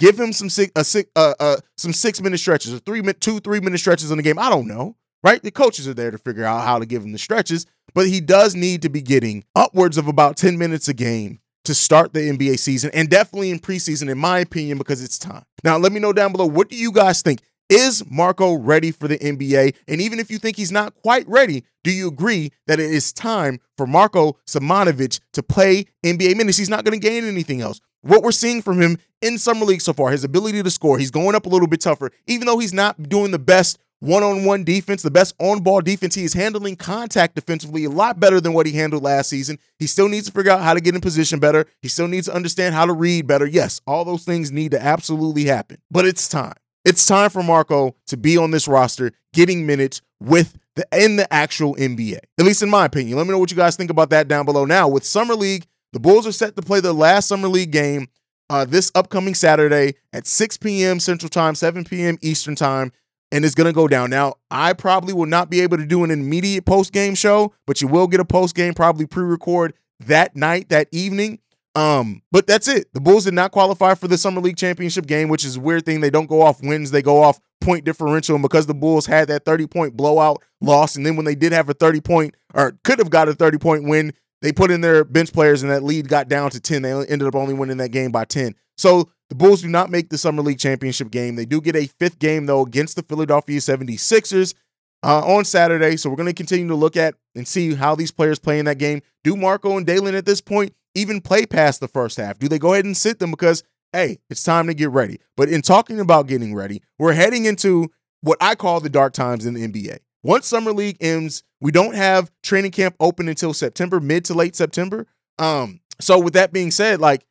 Give 0.00 0.18
him 0.18 0.32
some 0.32 0.50
six, 0.50 0.72
uh, 0.74 0.82
six, 0.82 1.08
uh, 1.14 1.34
uh, 1.38 1.56
some 1.76 1.92
six 1.92 2.20
minute 2.20 2.38
stretches 2.38 2.74
or 2.74 2.80
three, 2.80 3.00
two, 3.20 3.38
three 3.38 3.60
minute 3.60 3.78
stretches 3.78 4.10
in 4.10 4.16
the 4.16 4.24
game. 4.24 4.40
I 4.40 4.50
don't 4.50 4.66
know 4.66 4.96
right? 5.24 5.42
The 5.42 5.50
coaches 5.50 5.88
are 5.88 5.94
there 5.94 6.10
to 6.10 6.18
figure 6.18 6.44
out 6.44 6.64
how 6.64 6.78
to 6.78 6.86
give 6.86 7.02
him 7.02 7.12
the 7.12 7.18
stretches, 7.18 7.66
but 7.94 8.06
he 8.06 8.20
does 8.20 8.54
need 8.54 8.82
to 8.82 8.88
be 8.88 9.00
getting 9.00 9.42
upwards 9.56 9.98
of 9.98 10.06
about 10.06 10.36
10 10.36 10.58
minutes 10.58 10.86
a 10.86 10.94
game 10.94 11.40
to 11.64 11.74
start 11.74 12.12
the 12.12 12.20
NBA 12.20 12.58
season 12.58 12.90
and 12.92 13.08
definitely 13.08 13.50
in 13.50 13.58
preseason, 13.58 14.10
in 14.10 14.18
my 14.18 14.38
opinion, 14.40 14.76
because 14.76 15.02
it's 15.02 15.18
time. 15.18 15.44
Now, 15.64 15.78
let 15.78 15.92
me 15.92 15.98
know 15.98 16.12
down 16.12 16.30
below 16.30 16.46
what 16.46 16.68
do 16.68 16.76
you 16.76 16.92
guys 16.92 17.22
think? 17.22 17.40
Is 17.70 18.04
Marko 18.10 18.52
ready 18.52 18.90
for 18.90 19.08
the 19.08 19.16
NBA? 19.16 19.74
And 19.88 20.00
even 20.02 20.20
if 20.20 20.30
you 20.30 20.36
think 20.38 20.58
he's 20.58 20.70
not 20.70 20.94
quite 20.96 21.26
ready, 21.26 21.64
do 21.82 21.90
you 21.90 22.08
agree 22.08 22.52
that 22.66 22.78
it 22.78 22.90
is 22.90 23.10
time 23.10 23.58
for 23.78 23.86
Marko 23.86 24.36
Simonovic 24.46 25.20
to 25.32 25.42
play 25.42 25.86
NBA 26.04 26.36
minutes? 26.36 26.58
He's 26.58 26.68
not 26.68 26.84
going 26.84 27.00
to 27.00 27.08
gain 27.08 27.24
anything 27.24 27.62
else. 27.62 27.80
What 28.02 28.22
we're 28.22 28.32
seeing 28.32 28.60
from 28.60 28.82
him 28.82 28.98
in 29.22 29.38
Summer 29.38 29.64
League 29.64 29.80
so 29.80 29.94
far, 29.94 30.10
his 30.10 30.24
ability 30.24 30.62
to 30.62 30.70
score, 30.70 30.98
he's 30.98 31.10
going 31.10 31.34
up 31.34 31.46
a 31.46 31.48
little 31.48 31.66
bit 31.66 31.80
tougher, 31.80 32.10
even 32.26 32.46
though 32.46 32.58
he's 32.58 32.74
not 32.74 33.08
doing 33.08 33.30
the 33.30 33.38
best 33.38 33.78
one 34.04 34.22
on 34.22 34.44
one 34.44 34.64
defense, 34.64 35.02
the 35.02 35.10
best 35.10 35.34
on 35.38 35.62
ball 35.62 35.80
defense. 35.80 36.14
He 36.14 36.24
is 36.24 36.34
handling 36.34 36.76
contact 36.76 37.34
defensively 37.34 37.84
a 37.84 37.90
lot 37.90 38.20
better 38.20 38.40
than 38.40 38.52
what 38.52 38.66
he 38.66 38.72
handled 38.72 39.02
last 39.02 39.30
season. 39.30 39.58
He 39.78 39.86
still 39.86 40.08
needs 40.08 40.26
to 40.26 40.32
figure 40.32 40.52
out 40.52 40.60
how 40.60 40.74
to 40.74 40.80
get 40.80 40.94
in 40.94 41.00
position 41.00 41.38
better. 41.38 41.66
He 41.80 41.88
still 41.88 42.08
needs 42.08 42.26
to 42.26 42.34
understand 42.34 42.74
how 42.74 42.86
to 42.86 42.92
read 42.92 43.26
better. 43.26 43.46
Yes, 43.46 43.80
all 43.86 44.04
those 44.04 44.24
things 44.24 44.52
need 44.52 44.72
to 44.72 44.82
absolutely 44.82 45.44
happen, 45.44 45.78
but 45.90 46.04
it's 46.06 46.28
time. 46.28 46.54
It's 46.84 47.06
time 47.06 47.30
for 47.30 47.42
Marko 47.42 47.96
to 48.08 48.16
be 48.18 48.36
on 48.36 48.50
this 48.50 48.68
roster, 48.68 49.12
getting 49.32 49.64
minutes 49.64 50.02
with 50.20 50.58
the 50.76 50.86
in 50.92 51.16
the 51.16 51.32
actual 51.32 51.74
NBA. 51.76 52.18
At 52.38 52.44
least 52.44 52.62
in 52.62 52.68
my 52.68 52.84
opinion. 52.84 53.16
Let 53.16 53.26
me 53.26 53.32
know 53.32 53.38
what 53.38 53.50
you 53.50 53.56
guys 53.56 53.76
think 53.76 53.90
about 53.90 54.10
that 54.10 54.28
down 54.28 54.44
below. 54.44 54.66
Now, 54.66 54.86
with 54.88 55.04
Summer 55.04 55.34
League, 55.34 55.64
the 55.94 56.00
Bulls 56.00 56.26
are 56.26 56.32
set 56.32 56.56
to 56.56 56.62
play 56.62 56.80
their 56.80 56.92
last 56.92 57.28
Summer 57.28 57.48
League 57.48 57.70
game 57.70 58.08
uh, 58.50 58.64
this 58.64 58.92
upcoming 58.94 59.34
Saturday 59.34 59.94
at 60.12 60.26
6 60.26 60.58
p.m. 60.58 61.00
Central 61.00 61.30
Time, 61.30 61.54
7 61.54 61.84
p.m. 61.84 62.18
Eastern 62.20 62.54
Time 62.54 62.92
and 63.34 63.44
it's 63.44 63.56
going 63.56 63.66
to 63.66 63.72
go 63.72 63.88
down. 63.88 64.10
Now, 64.10 64.34
I 64.48 64.74
probably 64.74 65.12
will 65.12 65.26
not 65.26 65.50
be 65.50 65.60
able 65.60 65.76
to 65.76 65.84
do 65.84 66.04
an 66.04 66.12
immediate 66.12 66.64
post 66.64 66.92
game 66.92 67.16
show, 67.16 67.52
but 67.66 67.82
you 67.82 67.88
will 67.88 68.06
get 68.06 68.20
a 68.20 68.24
post 68.24 68.54
game, 68.54 68.74
probably 68.74 69.06
pre 69.06 69.24
record 69.24 69.74
that 70.06 70.36
night, 70.36 70.68
that 70.68 70.86
evening. 70.92 71.40
Um, 71.74 72.22
but 72.30 72.46
that's 72.46 72.68
it. 72.68 72.86
The 72.94 73.00
Bulls 73.00 73.24
did 73.24 73.34
not 73.34 73.50
qualify 73.50 73.94
for 73.94 74.06
the 74.06 74.16
Summer 74.16 74.40
League 74.40 74.56
Championship 74.56 75.06
game, 75.06 75.28
which 75.28 75.44
is 75.44 75.56
a 75.56 75.60
weird 75.60 75.84
thing. 75.84 76.00
They 76.00 76.10
don't 76.10 76.28
go 76.28 76.42
off 76.42 76.62
wins, 76.62 76.92
they 76.92 77.02
go 77.02 77.24
off 77.24 77.40
point 77.60 77.84
differential. 77.84 78.36
And 78.36 78.42
because 78.42 78.66
the 78.66 78.74
Bulls 78.74 79.06
had 79.06 79.26
that 79.26 79.44
30 79.44 79.66
point 79.66 79.96
blowout 79.96 80.40
loss, 80.60 80.94
and 80.94 81.04
then 81.04 81.16
when 81.16 81.24
they 81.24 81.34
did 81.34 81.50
have 81.52 81.68
a 81.68 81.74
30 81.74 82.00
point 82.02 82.36
or 82.54 82.78
could 82.84 83.00
have 83.00 83.10
got 83.10 83.28
a 83.28 83.34
30 83.34 83.58
point 83.58 83.88
win, 83.88 84.12
they 84.42 84.52
put 84.52 84.70
in 84.70 84.80
their 84.80 85.02
bench 85.02 85.32
players 85.32 85.64
and 85.64 85.72
that 85.72 85.82
lead 85.82 86.06
got 86.06 86.28
down 86.28 86.50
to 86.50 86.60
10. 86.60 86.82
They 86.82 86.92
ended 86.92 87.26
up 87.26 87.34
only 87.34 87.54
winning 87.54 87.78
that 87.78 87.88
game 87.88 88.12
by 88.12 88.26
10. 88.26 88.54
So 88.76 89.10
the 89.28 89.34
Bulls 89.34 89.62
do 89.62 89.68
not 89.68 89.90
make 89.90 90.10
the 90.10 90.18
Summer 90.18 90.42
League 90.42 90.58
Championship 90.58 91.10
game. 91.10 91.36
They 91.36 91.46
do 91.46 91.60
get 91.60 91.76
a 91.76 91.86
fifth 91.86 92.18
game, 92.18 92.46
though, 92.46 92.62
against 92.62 92.96
the 92.96 93.02
Philadelphia 93.02 93.58
76ers 93.58 94.54
uh, 95.02 95.24
on 95.24 95.44
Saturday. 95.44 95.96
So 95.96 96.10
we're 96.10 96.16
going 96.16 96.28
to 96.28 96.34
continue 96.34 96.68
to 96.68 96.74
look 96.74 96.96
at 96.96 97.14
and 97.34 97.46
see 97.46 97.74
how 97.74 97.94
these 97.94 98.10
players 98.10 98.38
play 98.38 98.58
in 98.58 98.66
that 98.66 98.78
game. 98.78 99.02
Do 99.22 99.36
Marko 99.36 99.76
and 99.76 99.86
Dalen 99.86 100.14
at 100.14 100.26
this 100.26 100.40
point 100.40 100.74
even 100.94 101.20
play 101.20 101.46
past 101.46 101.80
the 101.80 101.88
first 101.88 102.16
half? 102.16 102.38
Do 102.38 102.48
they 102.48 102.58
go 102.58 102.74
ahead 102.74 102.84
and 102.84 102.96
sit 102.96 103.18
them 103.18 103.30
because, 103.30 103.62
hey, 103.92 104.18
it's 104.30 104.42
time 104.42 104.66
to 104.66 104.74
get 104.74 104.90
ready? 104.90 105.18
But 105.36 105.48
in 105.48 105.62
talking 105.62 106.00
about 106.00 106.26
getting 106.26 106.54
ready, 106.54 106.82
we're 106.98 107.12
heading 107.14 107.44
into 107.44 107.90
what 108.20 108.38
I 108.40 108.54
call 108.54 108.80
the 108.80 108.88
dark 108.88 109.12
times 109.12 109.46
in 109.46 109.54
the 109.54 109.66
NBA. 109.66 109.98
Once 110.22 110.46
Summer 110.46 110.72
League 110.72 110.96
ends, 111.00 111.42
we 111.60 111.70
don't 111.70 111.94
have 111.94 112.30
training 112.42 112.70
camp 112.70 112.96
open 112.98 113.28
until 113.28 113.52
September, 113.52 114.00
mid 114.00 114.24
to 114.26 114.34
late 114.34 114.56
September. 114.56 115.06
Um, 115.38 115.80
so 116.00 116.18
with 116.18 116.32
that 116.32 116.52
being 116.52 116.70
said, 116.70 117.00
like 117.00 117.24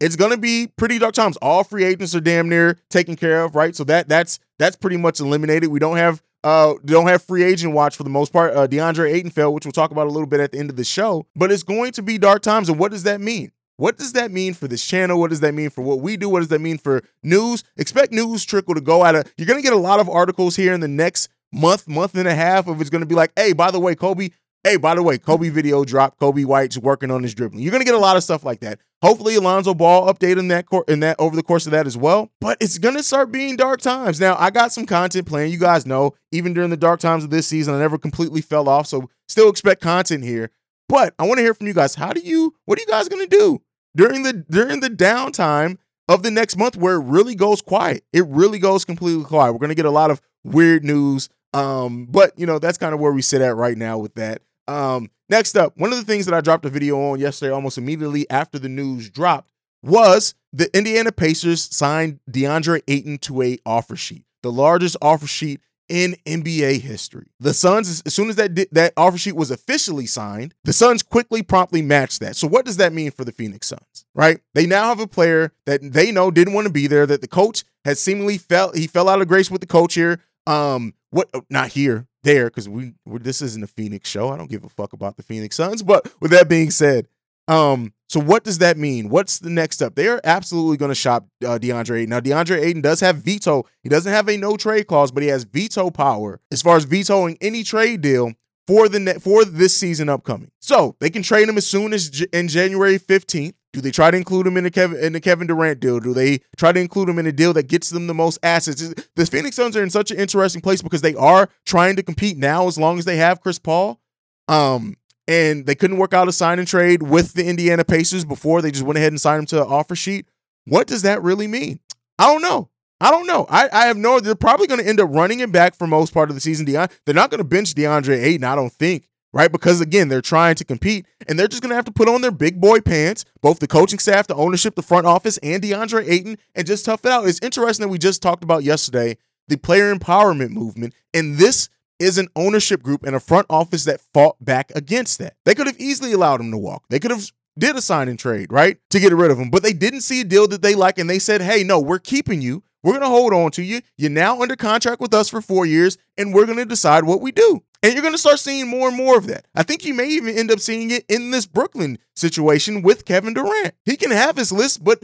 it's 0.00 0.16
gonna 0.16 0.36
be 0.36 0.66
pretty 0.76 0.98
dark 0.98 1.14
times. 1.14 1.36
All 1.38 1.62
free 1.62 1.84
agents 1.84 2.14
are 2.14 2.20
damn 2.20 2.48
near 2.48 2.78
taken 2.88 3.16
care 3.16 3.44
of, 3.44 3.54
right? 3.54 3.76
So 3.76 3.84
that 3.84 4.08
that's 4.08 4.40
that's 4.58 4.76
pretty 4.76 4.96
much 4.96 5.20
eliminated. 5.20 5.70
We 5.70 5.78
don't 5.78 5.98
have 5.98 6.22
uh 6.42 6.74
don't 6.84 7.06
have 7.06 7.22
free 7.22 7.44
agent 7.44 7.74
watch 7.74 7.96
for 7.96 8.02
the 8.02 8.10
most 8.10 8.32
part. 8.32 8.56
Uh, 8.56 8.66
DeAndre 8.66 9.12
Ayton 9.12 9.52
which 9.52 9.64
we'll 9.64 9.72
talk 9.72 9.90
about 9.90 10.06
a 10.06 10.10
little 10.10 10.26
bit 10.26 10.40
at 10.40 10.52
the 10.52 10.58
end 10.58 10.70
of 10.70 10.76
the 10.76 10.84
show. 10.84 11.26
But 11.36 11.52
it's 11.52 11.62
going 11.62 11.92
to 11.92 12.02
be 12.02 12.18
dark 12.18 12.42
times, 12.42 12.68
and 12.68 12.78
what 12.78 12.90
does 12.90 13.02
that 13.04 13.20
mean? 13.20 13.52
What 13.76 13.96
does 13.96 14.12
that 14.12 14.30
mean 14.30 14.52
for 14.52 14.68
this 14.68 14.84
channel? 14.84 15.18
What 15.18 15.30
does 15.30 15.40
that 15.40 15.54
mean 15.54 15.70
for 15.70 15.80
what 15.80 16.00
we 16.00 16.18
do? 16.18 16.28
What 16.28 16.40
does 16.40 16.48
that 16.48 16.60
mean 16.60 16.76
for 16.76 17.02
news? 17.22 17.64
Expect 17.78 18.12
news 18.12 18.44
trickle 18.44 18.74
to 18.74 18.80
go 18.82 19.04
out 19.04 19.14
of. 19.14 19.32
You're 19.38 19.46
gonna 19.46 19.62
get 19.62 19.72
a 19.72 19.76
lot 19.76 20.00
of 20.00 20.08
articles 20.08 20.56
here 20.56 20.74
in 20.74 20.80
the 20.80 20.88
next 20.88 21.30
month, 21.52 21.88
month 21.88 22.14
and 22.14 22.28
a 22.28 22.34
half 22.34 22.66
of 22.68 22.80
it's 22.80 22.90
gonna 22.90 23.06
be 23.06 23.14
like, 23.14 23.32
hey, 23.36 23.52
by 23.54 23.70
the 23.70 23.80
way, 23.80 23.94
Coby 23.94 24.32
Hey, 24.62 24.76
by 24.76 24.94
the 24.94 25.02
way, 25.02 25.16
Coby 25.16 25.50
video 25.50 25.84
dropped. 25.86 26.20
Coby 26.20 26.44
White's 26.44 26.76
working 26.76 27.10
on 27.10 27.22
his 27.22 27.34
dribbling. 27.34 27.62
You're 27.62 27.72
gonna 27.72 27.84
get 27.84 27.94
a 27.94 27.98
lot 27.98 28.18
of 28.18 28.22
stuff 28.22 28.44
like 28.44 28.60
that. 28.60 28.78
Hopefully, 29.00 29.34
a 29.36 29.40
Lonzo 29.40 29.72
Ball 29.72 30.12
update 30.12 30.38
in 30.38 30.48
that 30.48 30.66
cor- 30.66 30.84
in 30.86 31.00
that 31.00 31.16
over 31.18 31.34
the 31.34 31.42
course 31.42 31.64
of 31.64 31.72
that 31.72 31.86
as 31.86 31.96
well. 31.96 32.30
But 32.42 32.58
it's 32.60 32.76
gonna 32.76 33.02
start 33.02 33.32
being 33.32 33.56
dark 33.56 33.80
times. 33.80 34.20
Now, 34.20 34.36
I 34.38 34.50
got 34.50 34.70
some 34.70 34.84
content 34.84 35.26
planned. 35.26 35.50
You 35.50 35.58
guys 35.58 35.86
know, 35.86 36.12
even 36.30 36.52
during 36.52 36.68
the 36.68 36.76
dark 36.76 37.00
times 37.00 37.24
of 37.24 37.30
this 37.30 37.46
season, 37.46 37.72
I 37.74 37.78
never 37.78 37.96
completely 37.96 38.42
fell 38.42 38.68
off. 38.68 38.86
So 38.86 39.08
still 39.28 39.48
expect 39.48 39.80
content 39.80 40.24
here. 40.24 40.50
But 40.90 41.14
I 41.18 41.26
want 41.26 41.38
to 41.38 41.42
hear 41.42 41.54
from 41.54 41.66
you 41.66 41.72
guys. 41.72 41.94
How 41.94 42.12
do 42.12 42.20
you? 42.20 42.54
What 42.66 42.78
are 42.78 42.82
you 42.82 42.86
guys 42.86 43.08
gonna 43.08 43.26
do 43.26 43.62
during 43.96 44.24
the 44.24 44.44
during 44.50 44.80
the 44.80 44.90
downtime 44.90 45.78
of 46.06 46.22
the 46.22 46.30
next 46.30 46.58
month 46.58 46.76
where 46.76 46.96
it 46.96 47.04
really 47.04 47.34
goes 47.34 47.62
quiet? 47.62 48.04
It 48.12 48.26
really 48.26 48.58
goes 48.58 48.84
completely 48.84 49.24
quiet. 49.24 49.54
We're 49.54 49.60
gonna 49.60 49.74
get 49.74 49.86
a 49.86 49.90
lot 49.90 50.10
of 50.10 50.20
weird 50.44 50.84
news. 50.84 51.30
Um, 51.54 52.04
but 52.10 52.38
you 52.38 52.44
know 52.44 52.58
that's 52.58 52.76
kind 52.76 52.92
of 52.92 53.00
where 53.00 53.12
we 53.12 53.22
sit 53.22 53.40
at 53.40 53.56
right 53.56 53.78
now 53.78 53.96
with 53.96 54.16
that. 54.16 54.42
Um, 54.70 55.10
next 55.28 55.56
up, 55.56 55.76
one 55.76 55.92
of 55.92 55.98
the 55.98 56.04
things 56.04 56.26
that 56.26 56.34
I 56.34 56.40
dropped 56.40 56.64
a 56.64 56.70
video 56.70 56.96
on 57.10 57.18
yesterday, 57.18 57.50
almost 57.50 57.76
immediately 57.76 58.30
after 58.30 58.56
the 58.56 58.68
news 58.68 59.10
dropped, 59.10 59.50
was 59.82 60.34
the 60.52 60.74
Indiana 60.76 61.10
Pacers 61.10 61.74
signed 61.74 62.20
DeAndre 62.30 62.82
Ayton 62.86 63.18
to 63.18 63.42
a 63.42 63.58
offer 63.66 63.96
sheet, 63.96 64.24
the 64.42 64.52
largest 64.52 64.96
offer 65.02 65.26
sheet 65.26 65.60
in 65.88 66.14
NBA 66.24 66.82
history. 66.82 67.26
The 67.40 67.52
Suns, 67.52 68.00
as 68.06 68.14
soon 68.14 68.28
as 68.28 68.36
that 68.36 68.54
that 68.70 68.92
offer 68.96 69.18
sheet 69.18 69.34
was 69.34 69.50
officially 69.50 70.06
signed, 70.06 70.54
the 70.62 70.72
Suns 70.72 71.02
quickly, 71.02 71.42
promptly 71.42 71.82
matched 71.82 72.20
that. 72.20 72.36
So 72.36 72.46
what 72.46 72.64
does 72.64 72.76
that 72.76 72.92
mean 72.92 73.10
for 73.10 73.24
the 73.24 73.32
Phoenix 73.32 73.66
Suns? 73.66 74.04
Right? 74.14 74.38
They 74.54 74.66
now 74.66 74.84
have 74.84 75.00
a 75.00 75.08
player 75.08 75.52
that 75.66 75.80
they 75.82 76.12
know 76.12 76.30
didn't 76.30 76.54
want 76.54 76.68
to 76.68 76.72
be 76.72 76.86
there. 76.86 77.06
That 77.06 77.22
the 77.22 77.28
coach 77.28 77.64
has 77.84 77.98
seemingly 77.98 78.38
felt 78.38 78.76
he 78.76 78.86
fell 78.86 79.08
out 79.08 79.20
of 79.20 79.26
grace 79.26 79.50
with 79.50 79.62
the 79.62 79.66
coach 79.66 79.94
here. 79.94 80.20
Um, 80.46 80.94
what? 81.10 81.28
Not 81.50 81.70
here 81.70 82.06
there 82.22 82.46
because 82.46 82.68
we 82.68 82.94
this 83.06 83.42
isn't 83.42 83.64
a 83.64 83.68
Phoenix 83.68 84.08
show. 84.08 84.30
I 84.30 84.36
don't 84.36 84.50
give 84.50 84.64
a 84.64 84.68
fuck 84.68 84.92
about 84.92 85.16
the 85.16 85.22
Phoenix 85.22 85.56
Suns. 85.56 85.82
But 85.82 86.12
with 86.20 86.30
that 86.30 86.48
being 86.48 86.70
said, 86.70 87.08
um, 87.48 87.92
so 88.08 88.20
what 88.20 88.44
does 88.44 88.58
that 88.58 88.76
mean? 88.76 89.08
What's 89.08 89.38
the 89.38 89.50
next 89.50 89.76
step? 89.76 89.94
They 89.94 90.08
are 90.08 90.20
absolutely 90.24 90.76
going 90.76 90.90
to 90.90 90.94
shop 90.94 91.26
uh, 91.44 91.58
DeAndre 91.58 91.98
Ayton. 91.98 92.10
Now 92.10 92.20
DeAndre 92.20 92.62
Ayton 92.62 92.82
does 92.82 93.00
have 93.00 93.16
veto. 93.16 93.64
He 93.82 93.88
doesn't 93.88 94.12
have 94.12 94.28
a 94.28 94.36
no 94.36 94.56
trade 94.56 94.86
clause, 94.86 95.10
but 95.10 95.22
he 95.22 95.28
has 95.28 95.44
veto 95.44 95.90
power 95.90 96.40
as 96.50 96.62
far 96.62 96.76
as 96.76 96.84
vetoing 96.84 97.38
any 97.40 97.62
trade 97.62 98.00
deal 98.00 98.32
for 98.66 98.88
the 98.88 99.00
net 99.00 99.20
for 99.20 99.44
this 99.44 99.76
season 99.76 100.08
upcoming. 100.08 100.50
So 100.60 100.96
they 101.00 101.10
can 101.10 101.22
trade 101.22 101.48
him 101.48 101.56
as 101.56 101.66
soon 101.66 101.92
as 101.92 102.08
j- 102.10 102.26
in 102.32 102.48
January 102.48 102.98
15th. 102.98 103.54
Do 103.72 103.80
they 103.80 103.92
try 103.92 104.10
to 104.10 104.16
include 104.16 104.46
him 104.46 104.56
in 104.56 104.64
the 104.64 104.70
Kevin 104.70 104.98
in 104.98 105.12
the 105.12 105.20
Kevin 105.20 105.46
Durant 105.46 105.78
deal? 105.80 106.00
Do 106.00 106.12
they 106.12 106.40
try 106.56 106.72
to 106.72 106.80
include 106.80 107.08
him 107.08 107.18
in 107.18 107.26
a 107.26 107.32
deal 107.32 107.52
that 107.52 107.68
gets 107.68 107.90
them 107.90 108.08
the 108.08 108.14
most 108.14 108.38
assets? 108.42 108.94
The 109.14 109.26
Phoenix 109.26 109.56
Suns 109.56 109.76
are 109.76 109.82
in 109.82 109.90
such 109.90 110.10
an 110.10 110.18
interesting 110.18 110.60
place 110.60 110.82
because 110.82 111.02
they 111.02 111.14
are 111.14 111.48
trying 111.64 111.96
to 111.96 112.02
compete 112.02 112.36
now 112.36 112.66
as 112.66 112.78
long 112.78 112.98
as 112.98 113.04
they 113.04 113.16
have 113.16 113.40
Chris 113.40 113.58
Paul. 113.58 114.00
Um, 114.48 114.96
and 115.28 115.66
they 115.66 115.76
couldn't 115.76 115.98
work 115.98 116.12
out 116.12 116.26
a 116.26 116.32
sign 116.32 116.58
and 116.58 116.66
trade 116.66 117.04
with 117.04 117.34
the 117.34 117.46
Indiana 117.46 117.84
Pacers 117.84 118.24
before 118.24 118.60
they 118.60 118.72
just 118.72 118.84
went 118.84 118.98
ahead 118.98 119.12
and 119.12 119.20
signed 119.20 119.40
him 119.40 119.46
to 119.46 119.62
an 119.62 119.68
offer 119.68 119.94
sheet. 119.94 120.26
What 120.64 120.88
does 120.88 121.02
that 121.02 121.22
really 121.22 121.46
mean? 121.46 121.78
I 122.18 122.26
don't 122.26 122.42
know. 122.42 122.68
I 123.00 123.10
don't 123.10 123.26
know. 123.26 123.46
I, 123.48 123.68
I 123.72 123.86
have 123.86 123.96
no. 123.96 124.20
They're 124.20 124.34
probably 124.34 124.66
going 124.66 124.80
to 124.80 124.86
end 124.86 125.00
up 125.00 125.08
running 125.10 125.40
him 125.40 125.52
back 125.52 125.74
for 125.74 125.86
most 125.86 126.12
part 126.12 126.28
of 126.28 126.34
the 126.34 126.40
season. 126.40 126.66
Deon, 126.66 126.90
they're 127.06 127.14
not 127.14 127.30
going 127.30 127.38
to 127.38 127.44
bench 127.44 127.74
DeAndre 127.74 128.22
Ayton. 128.22 128.44
I 128.44 128.54
don't 128.54 128.72
think 128.72 129.08
right? 129.32 129.50
Because 129.50 129.80
again, 129.80 130.08
they're 130.08 130.20
trying 130.20 130.54
to 130.56 130.64
compete 130.64 131.06
and 131.28 131.38
they're 131.38 131.48
just 131.48 131.62
going 131.62 131.70
to 131.70 131.76
have 131.76 131.84
to 131.84 131.92
put 131.92 132.08
on 132.08 132.20
their 132.20 132.30
big 132.30 132.60
boy 132.60 132.80
pants, 132.80 133.24
both 133.40 133.58
the 133.58 133.66
coaching 133.66 133.98
staff, 133.98 134.26
the 134.26 134.34
ownership, 134.34 134.74
the 134.74 134.82
front 134.82 135.06
office, 135.06 135.38
and 135.38 135.62
DeAndre 135.62 136.08
Ayton, 136.08 136.38
and 136.54 136.66
just 136.66 136.84
tough 136.84 137.04
it 137.04 137.12
out. 137.12 137.26
It's 137.28 137.40
interesting 137.42 137.84
that 137.84 137.90
we 137.90 137.98
just 137.98 138.22
talked 138.22 138.44
about 138.44 138.64
yesterday 138.64 139.16
the 139.48 139.56
player 139.56 139.94
empowerment 139.94 140.50
movement, 140.50 140.94
and 141.12 141.36
this 141.36 141.68
is 141.98 142.18
an 142.18 142.28
ownership 142.34 142.82
group 142.82 143.04
and 143.04 143.14
a 143.14 143.20
front 143.20 143.46
office 143.50 143.84
that 143.84 144.00
fought 144.14 144.36
back 144.42 144.72
against 144.74 145.18
that. 145.18 145.34
They 145.44 145.54
could 145.54 145.66
have 145.66 145.78
easily 145.78 146.12
allowed 146.12 146.40
him 146.40 146.50
to 146.50 146.56
walk. 146.56 146.84
They 146.88 146.98
could 146.98 147.10
have 147.10 147.30
did 147.58 147.76
a 147.76 147.82
sign 147.82 148.08
and 148.08 148.18
trade, 148.18 148.52
right? 148.52 148.78
To 148.90 149.00
get 149.00 149.12
rid 149.12 149.30
of 149.30 149.38
him, 149.38 149.50
but 149.50 149.62
they 149.62 149.72
didn't 149.72 150.00
see 150.00 150.20
a 150.20 150.24
deal 150.24 150.46
that 150.48 150.62
they 150.62 150.74
like 150.74 150.98
and 150.98 151.10
they 151.10 151.18
said, 151.18 151.42
"Hey, 151.42 151.62
no, 151.62 151.78
we're 151.78 151.98
keeping 151.98 152.40
you. 152.40 152.62
We're 152.82 152.92
going 152.92 153.02
to 153.02 153.08
hold 153.08 153.34
on 153.34 153.50
to 153.52 153.62
you. 153.62 153.82
You're 153.98 154.08
now 154.08 154.40
under 154.40 154.56
contract 154.56 155.00
with 155.00 155.12
us 155.12 155.28
for 155.28 155.42
4 155.42 155.66
years 155.66 155.98
and 156.16 156.32
we're 156.32 156.46
going 156.46 156.58
to 156.58 156.64
decide 156.64 157.04
what 157.04 157.20
we 157.20 157.32
do." 157.32 157.62
And 157.82 157.94
you're 157.94 158.02
going 158.02 158.14
to 158.14 158.18
start 158.18 158.38
seeing 158.38 158.68
more 158.68 158.88
and 158.88 158.96
more 158.96 159.16
of 159.16 159.26
that. 159.28 159.46
I 159.54 159.62
think 159.62 159.84
you 159.84 159.94
may 159.94 160.08
even 160.08 160.36
end 160.36 160.50
up 160.50 160.60
seeing 160.60 160.90
it 160.90 161.04
in 161.08 161.30
this 161.30 161.46
Brooklyn 161.46 161.98
situation 162.14 162.82
with 162.82 163.06
Kevin 163.06 163.32
Durant. 163.32 163.74
He 163.84 163.96
can 163.96 164.10
have 164.10 164.36
his 164.36 164.52
list, 164.52 164.84
but 164.84 165.02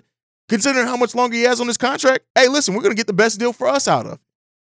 considering 0.48 0.86
how 0.86 0.96
much 0.96 1.14
longer 1.14 1.36
he 1.36 1.42
has 1.44 1.60
on 1.60 1.68
his 1.68 1.78
contract, 1.78 2.26
hey, 2.34 2.48
listen, 2.48 2.74
we're 2.74 2.82
going 2.82 2.94
to 2.94 2.96
get 2.96 3.06
the 3.06 3.12
best 3.14 3.40
deal 3.40 3.52
for 3.54 3.66
us 3.66 3.88
out 3.88 4.06
of. 4.06 4.18